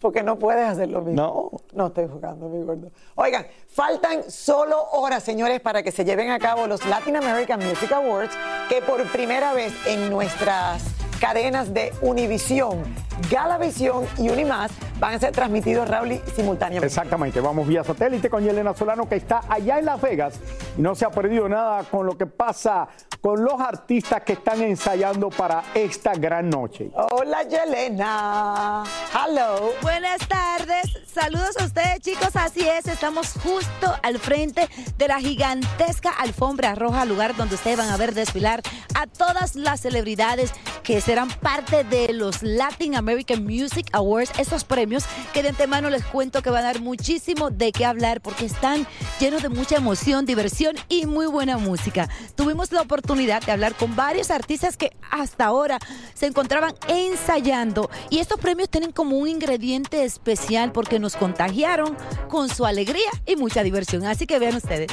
Porque 0.00 0.22
no 0.22 0.38
puedes 0.38 0.64
hacer 0.64 0.88
lo 0.88 1.02
mismo. 1.02 1.50
No. 1.52 1.60
No 1.72 1.86
estoy 1.88 2.06
jugando, 2.08 2.48
mi 2.48 2.64
gordo. 2.64 2.90
Oigan, 3.16 3.46
faltan 3.66 4.30
solo 4.30 4.80
horas, 4.92 5.22
señores, 5.22 5.60
para 5.60 5.82
que 5.82 5.90
se 5.90 6.04
lleven 6.04 6.30
a 6.30 6.38
cabo 6.38 6.66
los 6.66 6.84
Latin 6.86 7.16
American 7.16 7.60
Music 7.60 7.92
Awards, 7.92 8.36
que 8.68 8.80
por 8.82 9.02
primera 9.10 9.52
vez 9.52 9.72
en 9.86 10.10
nuestras 10.10 10.82
cadenas 11.18 11.74
de 11.74 11.92
Univisión, 12.00 12.82
Galavisión 13.30 14.06
y 14.18 14.30
Unimás 14.30 14.70
van 14.98 15.14
a 15.14 15.18
ser 15.18 15.32
transmitidos, 15.32 15.88
Raúl, 15.88 16.20
simultáneamente. 16.34 16.86
Exactamente, 16.86 17.40
vamos 17.40 17.66
vía 17.66 17.84
satélite 17.84 18.30
con 18.30 18.42
Yelena 18.42 18.74
Solano 18.74 19.08
que 19.08 19.16
está 19.16 19.42
allá 19.48 19.78
en 19.78 19.84
Las 19.84 20.00
Vegas 20.00 20.34
y 20.76 20.82
no 20.82 20.94
se 20.94 21.04
ha 21.04 21.10
perdido 21.10 21.48
nada 21.48 21.84
con 21.84 22.06
lo 22.06 22.16
que 22.16 22.26
pasa 22.26 22.88
con 23.20 23.42
los 23.42 23.60
artistas 23.60 24.22
que 24.22 24.34
están 24.34 24.62
ensayando 24.62 25.28
para 25.30 25.64
esta 25.74 26.12
gran 26.14 26.48
noche. 26.48 26.90
Hola, 27.10 27.42
Yelena. 27.42 28.84
Hello. 29.12 29.72
Buenas 29.82 30.20
tardes, 30.28 30.86
saludos 31.12 31.56
a 31.58 31.64
ustedes 31.64 32.00
chicos, 32.00 32.36
así 32.36 32.66
es, 32.68 32.86
estamos 32.86 33.32
justo 33.42 33.92
al 34.02 34.18
frente 34.18 34.68
de 34.96 35.08
la 35.08 35.18
gigantesca 35.18 36.10
alfombra 36.10 36.74
roja, 36.76 37.04
lugar 37.04 37.34
donde 37.34 37.56
ustedes 37.56 37.76
van 37.76 37.90
a 37.90 37.96
ver 37.96 38.14
desfilar 38.14 38.62
a 38.94 39.06
todas 39.06 39.56
las 39.56 39.80
celebridades 39.80 40.52
que 40.82 41.00
serán 41.00 41.28
parte 41.28 41.84
de 41.84 42.12
los 42.12 42.42
Latin 42.42 42.94
American 42.94 43.44
Music 43.44 43.88
Awards, 43.92 44.32
estos 44.38 44.64
premios 44.64 45.04
que 45.32 45.42
de 45.42 45.50
antemano 45.50 45.90
les 45.90 46.04
cuento 46.04 46.42
que 46.42 46.50
van 46.50 46.64
a 46.64 46.68
dar 46.68 46.80
muchísimo 46.80 47.50
de 47.50 47.72
qué 47.72 47.84
hablar 47.84 48.20
porque 48.20 48.46
están 48.46 48.86
llenos 49.20 49.42
de 49.42 49.48
mucha 49.48 49.76
emoción, 49.76 50.26
diversión 50.26 50.76
y 50.88 51.06
muy 51.06 51.26
buena 51.26 51.58
música. 51.58 52.08
Tuvimos 52.34 52.72
la 52.72 52.82
oportunidad 52.82 53.42
de 53.42 53.52
hablar 53.52 53.74
con 53.74 53.96
varios 53.96 54.30
artistas 54.30 54.76
que 54.76 54.92
hasta 55.10 55.46
ahora 55.46 55.78
se 56.14 56.26
encontraban 56.26 56.74
ensayando 56.88 57.90
y 58.10 58.18
estos 58.18 58.40
premios 58.40 58.68
tienen 58.68 58.92
como 58.92 59.18
un 59.18 59.28
ingrediente 59.28 60.04
especial 60.04 60.72
porque 60.72 60.98
nos 60.98 61.16
contagiaron 61.16 61.96
con 62.28 62.48
su 62.48 62.66
alegría 62.66 63.10
y 63.26 63.36
mucha 63.36 63.62
diversión. 63.62 64.04
Así 64.04 64.26
que 64.26 64.38
vean 64.38 64.56
ustedes. 64.56 64.88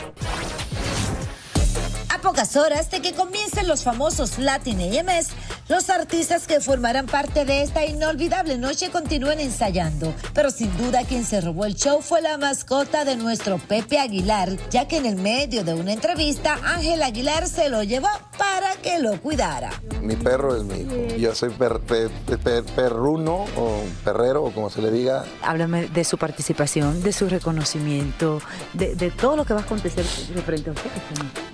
A 2.25 2.29
pocas 2.29 2.55
horas 2.55 2.89
de 2.89 3.01
que 3.03 3.13
comiencen 3.13 3.67
los 3.67 3.83
famosos 3.83 4.39
Latin 4.39 4.79
AMS, 4.81 5.27
los 5.69 5.91
artistas 5.91 6.47
que 6.47 6.59
formarán 6.59 7.05
parte 7.05 7.45
de 7.45 7.61
esta 7.61 7.85
inolvidable 7.85 8.57
noche 8.57 8.89
continúan 8.89 9.39
ensayando. 9.39 10.11
Pero 10.33 10.49
sin 10.49 10.75
duda 10.75 11.03
quien 11.03 11.23
se 11.23 11.39
robó 11.39 11.65
el 11.65 11.75
show 11.75 12.01
fue 12.01 12.23
la 12.23 12.39
mascota 12.39 13.05
de 13.05 13.15
nuestro 13.15 13.59
Pepe 13.59 13.99
Aguilar, 13.99 14.57
ya 14.71 14.87
que 14.87 14.97
en 14.97 15.05
el 15.05 15.17
medio 15.17 15.63
de 15.63 15.75
una 15.75 15.93
entrevista 15.93 16.57
Ángel 16.63 17.03
Aguilar 17.03 17.47
se 17.47 17.69
lo 17.69 17.83
llevó 17.83 18.09
para 18.39 18.75
que 18.81 18.97
lo 18.97 19.21
cuidara. 19.21 19.69
Mi 20.01 20.15
perro 20.15 20.55
es 20.57 20.63
mi 20.63 20.79
hijo. 20.79 21.15
Yo 21.17 21.35
soy 21.35 21.51
per- 21.51 21.79
per- 21.81 22.09
per- 22.39 22.63
perruno 22.63 23.45
o 23.55 23.83
perrero 24.03 24.43
o 24.45 24.51
como 24.51 24.71
se 24.71 24.81
le 24.81 24.89
diga. 24.89 25.25
Háblame 25.43 25.89
de 25.89 26.03
su 26.03 26.17
participación, 26.17 27.03
de 27.03 27.13
su 27.13 27.29
reconocimiento, 27.29 28.41
de, 28.73 28.95
de 28.95 29.11
todo 29.11 29.35
lo 29.35 29.45
que 29.45 29.53
va 29.53 29.59
a 29.59 29.63
acontecer 29.63 30.03
frente 30.03 30.71
a 30.71 30.73
usted. 30.73 30.89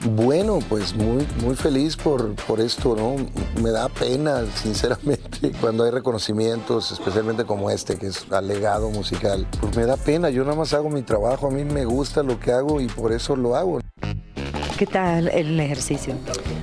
Bueno, 0.04 0.60
pues 0.68 0.96
muy, 0.96 1.28
muy 1.44 1.56
feliz 1.56 1.96
por, 1.96 2.34
por 2.48 2.60
esto, 2.60 2.96
¿no? 2.96 3.16
Me 3.62 3.70
da 3.70 3.88
pena, 3.88 4.44
sinceramente, 4.56 5.52
cuando 5.62 5.84
hay 5.84 5.92
reconocimientos, 5.92 6.92
especialmente 6.92 7.46
como 7.46 7.70
este, 7.70 7.98
que 7.98 8.08
es 8.08 8.26
alegado 8.32 8.90
musical. 8.90 9.46
Pues 9.60 9.76
me 9.78 9.86
da 9.86 9.98
pena, 9.98 10.32
yo 10.32 10.44
nada 10.44 10.56
más 10.56 10.74
hago 10.74 10.90
mi 10.90 11.04
trabajo, 11.04 11.48
a 11.48 11.52
mí 11.52 11.64
me 11.66 11.86
gusta 11.86 12.24
lo 12.24 12.40
que 12.40 12.52
hago 12.52 12.82
y 12.82 12.88
por 12.88 13.12
eso 13.12 13.36
lo 13.36 13.56
hago. 13.56 13.80
¿Qué 14.76 14.88
tal 14.88 15.28
el 15.28 15.60
ejercicio? 15.60 16.16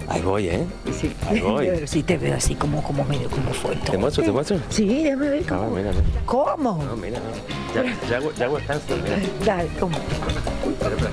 Ahí 0.08 0.22
voy, 0.22 0.48
¿eh? 0.48 0.66
Sí. 1.00 1.14
Ahí 1.28 1.40
voy. 1.40 1.68
Sí, 1.86 2.02
te 2.02 2.18
veo 2.18 2.34
así 2.34 2.56
como, 2.56 2.82
como 2.82 3.04
medio 3.04 3.30
como 3.30 3.52
fuerte. 3.52 3.92
¿Te 3.92 3.98
muestro, 3.98 4.24
te 4.24 4.32
muestro? 4.32 4.58
Sí, 4.68 5.04
déjame 5.04 5.28
ver. 5.28 5.44
Ah, 5.50 5.68
mira, 5.72 5.92
mira. 5.92 6.04
¿Cómo? 6.26 6.82
No, 6.82 6.96
mira, 6.96 7.20
no. 7.20 7.74
Ya, 7.74 8.08
ya 8.10 8.16
hago, 8.16 8.32
ya 8.32 8.46
hago 8.46 8.56
handstand, 8.56 9.02
mira. 9.04 9.18
Dale, 9.44 9.70
¿cómo? 9.78 9.96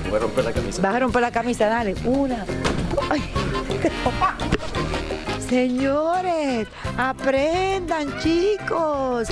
Voy 0.08 0.16
a 0.16 0.20
romper 0.20 0.44
la 0.44 0.52
camisa. 0.52 0.82
Vas 0.82 0.94
a 0.94 0.98
romper 0.98 1.22
la 1.22 1.30
camisa, 1.30 1.66
dale. 1.66 1.94
Una. 2.04 2.44
Ay. 3.10 3.20
Señores, 5.48 6.66
aprendan, 6.96 8.18
chicos. 8.18 9.28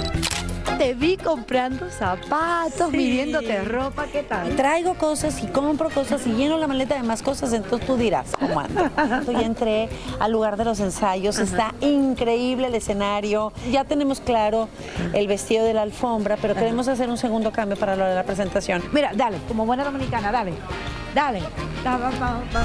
Te 0.78 0.94
vi 0.94 1.16
comprando 1.16 1.88
zapatos, 1.90 2.90
Sí. 2.90 2.96
midiéndote 2.96 3.62
ropa, 3.62 4.06
¿qué 4.10 4.22
tal? 4.22 4.56
Traigo 4.56 4.94
cosas 4.94 5.40
y 5.42 5.46
compro 5.46 5.88
cosas 5.90 6.26
y 6.26 6.30
lleno 6.32 6.58
la 6.58 6.66
maleta 6.66 6.96
de 6.96 7.02
más 7.04 7.22
cosas, 7.22 7.52
entonces 7.52 7.86
tú 7.86 7.96
dirás, 7.96 8.32
¿cómo 8.38 8.58
ando? 8.60 8.82
Yo 9.26 9.32
ya 9.32 9.46
entré 9.46 9.88
al 10.18 10.32
lugar 10.32 10.56
de 10.56 10.64
los 10.64 10.80
ensayos, 10.80 11.38
está 11.38 11.74
increíble 11.80 12.66
el 12.66 12.74
escenario, 12.74 13.52
ya 13.70 13.84
tenemos 13.84 14.20
claro 14.20 14.68
el 15.12 15.28
vestido 15.28 15.64
de 15.64 15.74
la 15.74 15.82
alfombra, 15.82 16.36
pero 16.40 16.54
queremos 16.54 16.88
hacer 16.88 17.08
un 17.08 17.18
segundo 17.18 17.52
cambio 17.52 17.76
para 17.78 17.94
lo 17.94 18.04
de 18.04 18.14
la 18.14 18.24
presentación. 18.24 18.82
Mira, 18.92 19.12
dale, 19.14 19.38
como 19.46 19.64
buena 19.66 19.84
dominicana, 19.84 20.32
dale. 20.32 20.52
Dale. 21.14 21.40
Va, 21.86 21.96
va, 21.98 22.10
va, 22.10 22.42
va. 22.54 22.64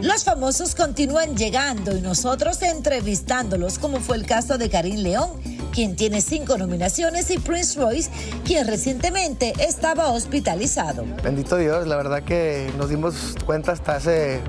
Los 0.00 0.24
famosos 0.24 0.74
continúan 0.74 1.36
llegando 1.36 1.96
y 1.96 2.00
nosotros 2.00 2.60
entrevistándolos, 2.62 3.78
como 3.78 4.00
fue 4.00 4.16
el 4.16 4.26
caso 4.26 4.58
de 4.58 4.68
Karim 4.68 4.96
León, 4.96 5.30
quien 5.72 5.96
tiene 5.96 6.20
cinco 6.20 6.58
nominaciones, 6.58 7.30
y 7.30 7.38
Prince 7.38 7.80
Royce, 7.80 8.10
quien 8.44 8.66
recientemente 8.66 9.52
estaba 9.58 10.08
hospitalizado. 10.10 11.04
Bendito 11.22 11.56
Dios, 11.56 11.86
la 11.86 11.96
verdad 11.96 12.22
que 12.22 12.70
nos 12.78 12.90
dimos 12.90 13.34
cuenta 13.44 13.72
hasta 13.72 13.96
hace 13.96 14.40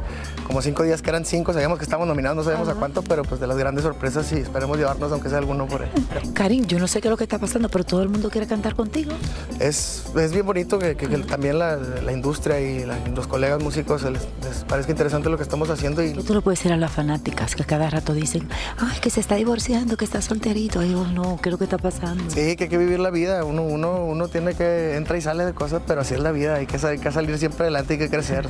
como 0.48 0.62
cinco 0.62 0.84
días 0.84 1.02
que 1.02 1.10
eran 1.10 1.26
cinco, 1.26 1.54
sabíamos 1.54 1.78
que 1.80 1.84
estábamos 1.84 2.08
nominados, 2.08 2.38
no 2.38 2.44
sabíamos 2.44 2.68
a 2.70 2.76
cuánto, 2.76 3.02
pero 3.02 3.24
pues 3.24 3.40
de 3.42 3.48
las 3.48 3.58
grandes 3.58 3.84
sorpresas 3.84 4.26
sí, 4.26 4.36
esperemos 4.38 4.78
llevarnos 4.78 5.12
aunque 5.12 5.30
sea 5.30 5.38
alguno 5.40 5.66
por 5.68 5.84
ahí. 5.84 5.90
Karim, 6.34 6.66
yo 6.66 6.80
no 6.80 6.88
sé 6.88 7.02
qué 7.02 7.08
es 7.08 7.12
lo 7.12 7.18
que 7.18 7.24
está 7.24 7.40
pasando, 7.40 7.70
pero 7.70 7.84
todo 7.84 8.02
el 8.04 8.10
mundo 8.10 8.30
quiere 8.30 8.48
cantar 8.48 8.76
contigo. 8.76 9.12
Es, 9.60 10.04
es 10.16 10.32
bien 10.34 10.46
bonito 10.46 10.80
que, 10.80 10.96
que- 10.96 11.08
que 11.08 11.18
también 11.20 11.60
la, 11.60 11.76
la 11.78 12.12
industria 12.12 12.60
y 12.60 12.86
la- 12.86 12.98
los 13.16 13.28
colegas 13.28 13.62
músicos 13.62 14.04
les, 14.04 14.22
les 14.44 14.64
parezca 14.68 14.92
interesante 14.92 15.30
lo 15.30 15.38
que 15.38 15.44
estamos 15.44 15.70
haciendo 15.70 16.04
y 16.04 16.14
Tú 16.14 16.34
lo 16.34 16.42
puedes 16.42 16.60
decir 16.60 16.72
a 16.74 16.78
las 16.78 16.92
fanáticas 16.92 17.56
que 17.56 17.64
cada 17.64 17.90
rato 17.90 18.14
dicen, 18.14 18.48
ay, 18.78 19.00
que 19.00 19.10
se 19.10 19.20
está 19.20 19.36
divorciando, 19.36 19.98
que 19.98 20.06
está 20.06 20.22
solterito. 20.22 20.84
Y 20.84 20.92
yo, 20.92 21.06
no, 21.08 21.40
¿qué 21.42 21.50
es 21.50 21.52
lo 21.52 21.58
que 21.58 21.64
está 21.66 21.78
pasando? 21.78 22.24
sí, 22.30 22.56
que 22.56 22.66
hay 22.66 22.70
que 22.70 22.78
vivir 22.78 23.00
la 23.00 23.10
vida, 23.12 23.44
uno, 23.44 23.64
uno, 23.64 24.04
uno 24.06 24.28
tiene 24.28 24.54
que, 24.56 24.96
entra 24.96 25.18
y 25.18 25.22
sale 25.22 25.46
de 25.46 25.54
cosas, 25.54 25.82
pero 25.88 26.02
así 26.02 26.14
es 26.14 26.20
la 26.20 26.32
vida, 26.32 26.56
hay 26.56 26.66
que, 26.68 26.78
hay 26.86 26.98
que 27.00 27.12
salir 27.12 27.38
siempre 27.38 27.62
adelante, 27.64 27.94
hay 27.94 28.00
que 28.00 28.10
crecer. 28.10 28.48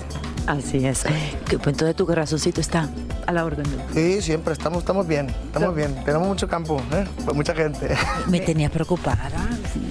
Así 0.48 0.86
es. 0.86 1.04
Pues, 1.46 1.68
Entonces 1.68 1.96
tu 1.96 2.06
corazoncito 2.06 2.60
está 2.60 2.90
a 3.26 3.32
la 3.32 3.46
orden. 3.46 3.66
Sí, 3.94 4.22
siempre 4.22 4.52
estamos, 4.54 4.80
estamos 4.80 5.08
bien, 5.08 5.28
estamos 5.46 5.74
bien. 5.74 5.96
Tenemos 6.04 6.28
mucho 6.28 6.48
campo, 6.50 6.82
¿eh? 6.92 7.06
Pues 7.24 7.36
mucha 7.38 7.56
gente. 7.56 7.96
Me 8.28 8.42
tenías 8.42 8.70
preocupada. 8.70 9.30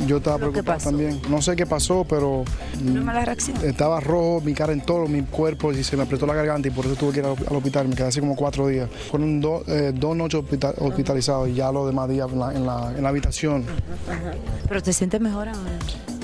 Yo 0.07 0.19
estaba 0.19 0.37
preocupado 0.37 0.79
también. 0.79 1.21
No 1.31 1.41
sé 1.41 1.57
qué 1.57 1.65
pasó, 1.65 2.05
pero 2.07 2.45
Una 2.87 3.01
mala 3.01 3.25
reacción. 3.25 3.57
estaba 3.65 4.01
rojo, 4.01 4.43
mi 4.45 4.53
cara 4.53 4.75
en 4.75 4.83
todo, 4.83 5.07
mi 5.07 5.23
cuerpo, 5.23 5.73
y 5.73 5.83
se 5.83 5.97
me 5.97 6.03
apretó 6.03 6.27
la 6.27 6.35
garganta 6.35 6.69
y 6.69 6.71
por 6.71 6.85
eso 6.85 6.97
tuve 6.97 7.13
que 7.13 7.21
ir 7.21 7.25
al 7.27 7.37
al 7.49 7.57
hospital. 7.57 7.89
Me 7.89 7.95
quedé 7.97 8.09
así 8.09 8.21
como 8.21 8.37
cuatro 8.37 8.67
días. 8.69 8.91
Fueron 9.11 9.41
do- 9.41 9.65
eh, 9.67 9.93
dos 9.95 10.15
noches 10.15 10.41
hospita- 10.41 10.75
hospitalizados 10.79 11.49
y 11.49 11.55
ya 11.55 11.73
los 11.73 11.87
demás 11.87 12.11
días 12.11 12.29
en 12.31 12.39
la, 12.39 12.53
en 12.53 12.67
la- 12.67 12.93
en 12.95 13.03
la 13.03 13.09
habitación. 13.09 13.65
Pero 14.69 14.83
te 14.83 14.93
sientes 14.93 15.19
mejor 15.21 15.49
ahora. 15.49 15.71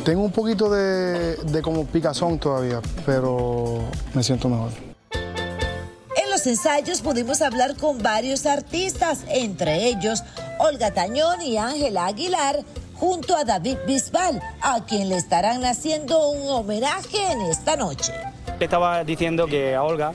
Tengo 0.05 0.23
un 0.23 0.33
poquito 0.33 0.71
de, 0.71 1.37
de 1.37 1.63
como 1.63 1.85
picazón 1.87 2.39
todavía, 2.39 2.81
pero 3.05 3.81
me 4.15 4.23
siento 4.23 4.49
mejor. 4.49 4.71
En 5.13 6.31
los 6.31 6.47
ensayos 6.47 7.01
pudimos 7.01 7.43
hablar 7.43 7.77
con 7.77 8.03
varios 8.03 8.47
artistas, 8.47 9.25
entre 9.29 9.87
ellos 9.87 10.23
Olga 10.59 10.93
Tañón 10.93 11.43
y 11.43 11.57
Ángela 11.59 12.07
Aguilar, 12.07 12.65
junto 12.95 13.37
a 13.37 13.45
David 13.45 13.77
Bisbal, 13.87 14.41
a 14.61 14.85
quien 14.85 15.09
le 15.09 15.17
estarán 15.17 15.65
haciendo 15.65 16.31
un 16.31 16.49
homenaje 16.51 17.31
en 17.31 17.43
esta 17.43 17.77
noche. 17.77 18.13
Le 18.59 18.65
estaba 18.65 19.05
diciendo 19.05 19.47
que 19.47 19.75
a 19.75 19.83
Olga, 19.83 20.13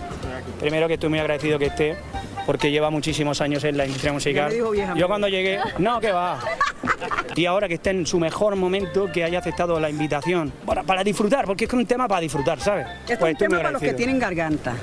primero 0.60 0.88
que 0.88 0.96
estoy 0.96 1.10
muy 1.10 1.19
agradecido 1.19 1.58
que 1.58 1.67
esté, 1.67 1.98
porque 2.46 2.72
lleva 2.72 2.89
muchísimos 2.89 3.39
años 3.39 3.63
en 3.63 3.78
la 3.78 3.86
industria 3.86 4.12
musical. 4.12 4.54
Yo 4.96 5.08
cuando 5.08 5.30
llegué, 5.30 5.60
no, 5.78 6.02
que 6.02 6.12
va. 6.12 6.39
Y 7.36 7.46
ahora 7.48 7.67
que 7.67 7.74
está 7.76 7.89
en 7.89 8.06
su 8.06 8.19
mejor 8.19 8.56
momento, 8.56 9.12
que 9.12 9.24
haya 9.24 9.39
aceptado 9.39 9.80
la 9.80 9.89
invitación 9.89 10.54
para, 10.65 10.84
para 10.84 11.04
disfrutar, 11.04 11.46
porque 11.46 11.63
es 11.65 11.69
que 11.69 11.76
es 11.76 11.80
un 11.82 11.88
tema 11.88 12.08
para 12.08 12.22
disfrutar, 12.22 12.60
¿sabes? 12.60 12.86
Esto 13.08 13.13
es 13.13 13.17
Pues 13.17 13.19
un 13.19 13.26
muy 13.32 13.36
tema 13.38 13.58
para 13.58 13.72
los 13.72 13.82
que 13.82 13.93
tienen 13.93 14.19
garganta. 14.19 14.76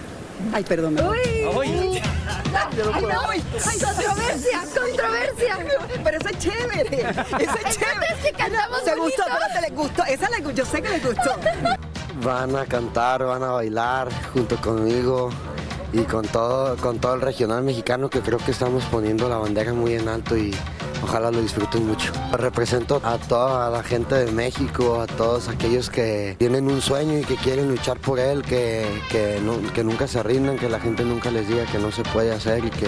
Ay, 0.53 0.65
perdón. 0.65 0.95
me- 0.95 1.03
Uy. 1.03 1.19
Ay, 1.29 2.01
no, 3.03 3.21
ay, 3.29 3.43
controversia, 3.81 4.61
controversia. 4.75 5.59
Pero 6.03 6.19
eso 6.19 6.29
es 6.29 6.39
chévere. 6.39 7.01
Eso 7.01 7.57
es 7.67 7.79
chévere. 7.79 8.17
¿Se 8.85 8.95
gustó? 8.97 9.23
Pero 9.27 9.55
te 9.55 9.61
les 9.61 9.75
gustó. 9.77 10.05
Esa 10.07 10.29
le, 10.31 10.55
yo 10.55 10.65
sé 10.65 10.83
que 10.83 10.89
les 10.89 11.05
gustó. 11.05 11.31
Van 12.25 12.57
a 12.57 12.65
cantar, 12.67 13.25
van 13.25 13.43
a 13.43 13.53
bailar 13.53 14.09
junto 14.33 14.57
conmigo 14.57 15.31
y 15.93 16.01
con 16.03 16.27
todo, 16.27 16.77
con 16.79 16.99
todo 16.99 17.15
el 17.15 17.21
regional 17.21 17.63
mexicano 17.63 18.09
que 18.11 18.21
creo 18.21 18.39
que 18.39 18.51
estamos 18.51 18.85
poniendo 18.87 19.29
la 19.29 19.37
bandera 19.37 19.73
muy 19.73 19.95
en 19.95 20.09
alto 20.09 20.37
y 20.37 20.55
ojalá 21.11 21.33
lo 21.33 21.43
disfruten 21.43 21.89
mucho. 21.89 22.13
Represento 22.31 23.01
a 23.03 23.19
toda 23.19 23.69
la 23.69 23.83
gente 23.83 24.15
de 24.15 24.31
México, 24.31 25.01
a 25.01 25.09
todos 25.09 25.49
aquellos 25.49 25.91
que 25.91 26.37
tienen 26.39 26.71
un 26.71 26.81
sueño 26.81 27.19
y 27.19 27.25
que 27.25 27.35
quieren 27.35 27.69
luchar 27.69 27.99
por 27.99 28.21
él, 28.21 28.43
que, 28.43 28.87
que, 29.11 29.41
nunca 29.83 30.07
se 30.07 30.23
rindan, 30.23 30.57
que 30.57 30.69
la 30.69 30.79
gente 30.79 31.05
nunca 31.05 31.33
les 31.33 31.49
diga 31.49 31.65
que 31.67 31.79
no 31.79 31.91
se 31.91 32.05
puede 32.05 32.33
hacer 32.33 32.65
y 32.65 32.71
que, 32.71 32.87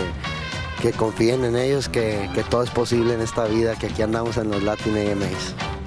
que 0.80 0.92
confíen 0.92 1.44
en 1.44 1.56
ellos, 1.56 1.88
que, 1.88 2.30
que 2.32 2.44
todo 2.44 2.62
es 2.62 2.70
posible 2.70 3.14
en 3.14 3.22
esta 3.22 3.44
vida, 3.46 3.74
que 3.74 3.86
aquí 3.86 4.02
andamos 4.02 4.36
en 4.36 4.52
los 4.52 4.62
Latin 4.62 4.96
AMAs. 4.98 5.81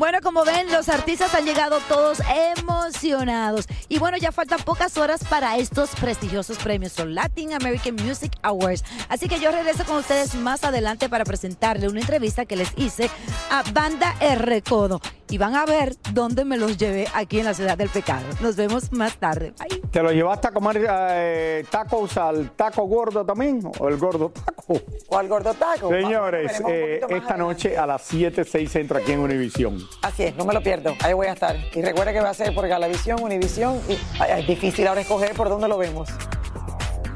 Bueno, 0.00 0.20
como 0.22 0.46
ven, 0.46 0.72
los 0.72 0.88
artistas 0.88 1.34
han 1.34 1.44
llegado 1.44 1.78
todos 1.86 2.22
emocionados. 2.56 3.66
Y 3.90 3.98
bueno, 3.98 4.16
ya 4.16 4.32
faltan 4.32 4.58
pocas 4.60 4.96
horas 4.96 5.22
para 5.28 5.58
estos 5.58 5.90
prestigiosos 5.90 6.56
premios, 6.56 6.98
los 6.98 7.08
Latin 7.08 7.52
American 7.52 7.96
Music 7.96 8.32
Awards. 8.40 8.82
Así 9.10 9.28
que 9.28 9.38
yo 9.38 9.52
regreso 9.52 9.84
con 9.84 9.98
ustedes 9.98 10.34
más 10.36 10.64
adelante 10.64 11.10
para 11.10 11.26
presentarle 11.26 11.86
una 11.86 12.00
entrevista 12.00 12.46
que 12.46 12.56
les 12.56 12.72
hice 12.78 13.10
a 13.50 13.62
Banda 13.74 14.16
El 14.20 14.38
Recodo. 14.38 15.02
Y 15.30 15.38
van 15.38 15.54
a 15.54 15.64
ver 15.64 15.94
dónde 16.12 16.44
me 16.44 16.56
los 16.56 16.76
llevé 16.76 17.06
aquí 17.14 17.38
en 17.38 17.44
la 17.44 17.54
Ciudad 17.54 17.78
del 17.78 17.88
Pecado. 17.88 18.26
Nos 18.40 18.56
vemos 18.56 18.90
más 18.92 19.16
tarde. 19.16 19.54
Bye. 19.58 19.80
¿Te 19.90 20.02
lo 20.02 20.10
llevaste 20.10 20.48
a 20.48 20.50
comer 20.50 20.84
eh, 20.88 21.64
tacos 21.70 22.16
al 22.16 22.50
taco 22.50 22.82
gordo 22.84 23.24
también? 23.24 23.62
¿O 23.78 23.88
el 23.88 23.96
gordo 23.96 24.30
taco? 24.30 24.80
O 25.08 25.16
al 25.16 25.28
gordo 25.28 25.54
taco. 25.54 25.88
Señores, 25.88 26.60
eh, 26.68 27.00
esta 27.08 27.36
noche 27.36 27.78
a 27.78 27.86
las 27.86 28.02
7, 28.02 28.44
6 28.44 28.70
centro 28.70 28.98
aquí 28.98 29.12
en 29.12 29.20
Univisión. 29.20 29.78
Así 30.02 30.24
es, 30.24 30.34
no 30.34 30.44
me 30.44 30.52
lo 30.52 30.60
pierdo. 30.62 30.96
Ahí 31.00 31.12
voy 31.12 31.28
a 31.28 31.32
estar. 31.34 31.56
Y 31.74 31.80
recuerda 31.80 32.12
que 32.12 32.20
va 32.20 32.30
a 32.30 32.34
ser 32.34 32.52
por 32.52 32.66
Galavisión, 32.66 33.22
Univisión. 33.22 33.80
Y 33.88 33.98
ay, 34.20 34.40
es 34.40 34.48
difícil 34.48 34.88
ahora 34.88 35.02
escoger 35.02 35.34
por 35.34 35.48
dónde 35.48 35.68
lo 35.68 35.78
vemos. 35.78 36.08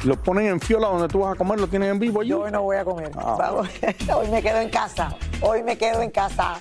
Lo 0.05 0.17
ponen 0.23 0.47
en 0.47 0.61
fiola 0.61 0.87
donde 0.87 1.09
tú 1.09 1.21
vas 1.21 1.35
a 1.35 1.37
comer, 1.37 1.59
lo 1.59 1.67
tienen 1.67 1.91
en 1.91 1.99
vivo 1.99 2.21
allí. 2.21 2.31
Yo 2.31 2.43
hoy 2.43 2.53
no 2.53 2.63
voy 2.63 2.77
a 2.77 2.85
comer. 2.85 3.11
Vamos. 3.11 3.69
Hoy 4.15 4.29
me 4.29 4.41
quedo 4.41 4.61
en 4.61 4.69
casa. 4.69 5.17
Hoy 5.41 5.63
me 5.63 5.77
quedo 5.79 6.03
en 6.03 6.11
casa. 6.11 6.61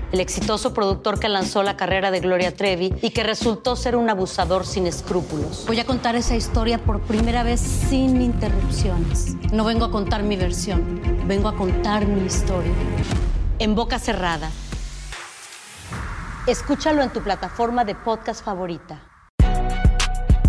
el 0.11 0.19
exitoso 0.19 0.73
productor 0.73 1.19
que 1.19 1.29
lanzó 1.29 1.63
la 1.63 1.77
carrera 1.77 2.11
de 2.11 2.19
Gloria 2.19 2.53
Trevi 2.53 2.93
y 3.01 3.11
que 3.11 3.23
resultó 3.23 3.75
ser 3.75 3.95
un 3.95 4.09
abusador 4.09 4.65
sin 4.65 4.87
escrúpulos. 4.87 5.63
Voy 5.67 5.79
a 5.79 5.85
contar 5.85 6.15
esa 6.15 6.35
historia 6.35 6.77
por 6.77 7.01
primera 7.01 7.43
vez 7.43 7.61
sin 7.61 8.21
interrupciones. 8.21 9.35
No 9.53 9.63
vengo 9.63 9.85
a 9.85 9.91
contar 9.91 10.23
mi 10.23 10.35
versión, 10.35 11.01
vengo 11.27 11.47
a 11.47 11.55
contar 11.55 12.05
mi 12.05 12.25
historia. 12.25 12.73
En 13.59 13.75
boca 13.75 13.99
cerrada. 13.99 14.51
Escúchalo 16.47 17.03
en 17.03 17.11
tu 17.11 17.21
plataforma 17.21 17.85
de 17.85 17.95
podcast 17.95 18.43
favorita. 18.43 19.03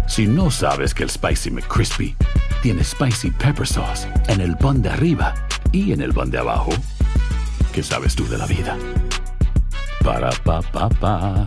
Si 0.09 0.27
no 0.27 0.51
sabes 0.51 0.93
que 0.93 1.05
el 1.05 1.11
Spicy 1.11 1.51
McCrispy 1.51 2.17
tiene 2.63 2.83
Spicy 2.83 3.31
Pepper 3.31 3.67
Sauce 3.67 4.09
en 4.29 4.41
el 4.41 4.57
pan 4.57 4.83
de 4.83 4.91
arriba 4.91 5.35
y 5.71 5.93
en 5.93 6.01
el 6.01 6.13
pan 6.13 6.31
de 6.31 6.39
abajo, 6.39 6.71
¿qué 7.73 7.83
sabes 7.83 8.15
tú 8.15 8.27
de 8.29 8.39
la 8.39 8.47
vida? 8.47 8.77
Para, 10.03 10.31
pa, 10.43 10.61
pa, 10.73 10.89
pa. 10.99 11.47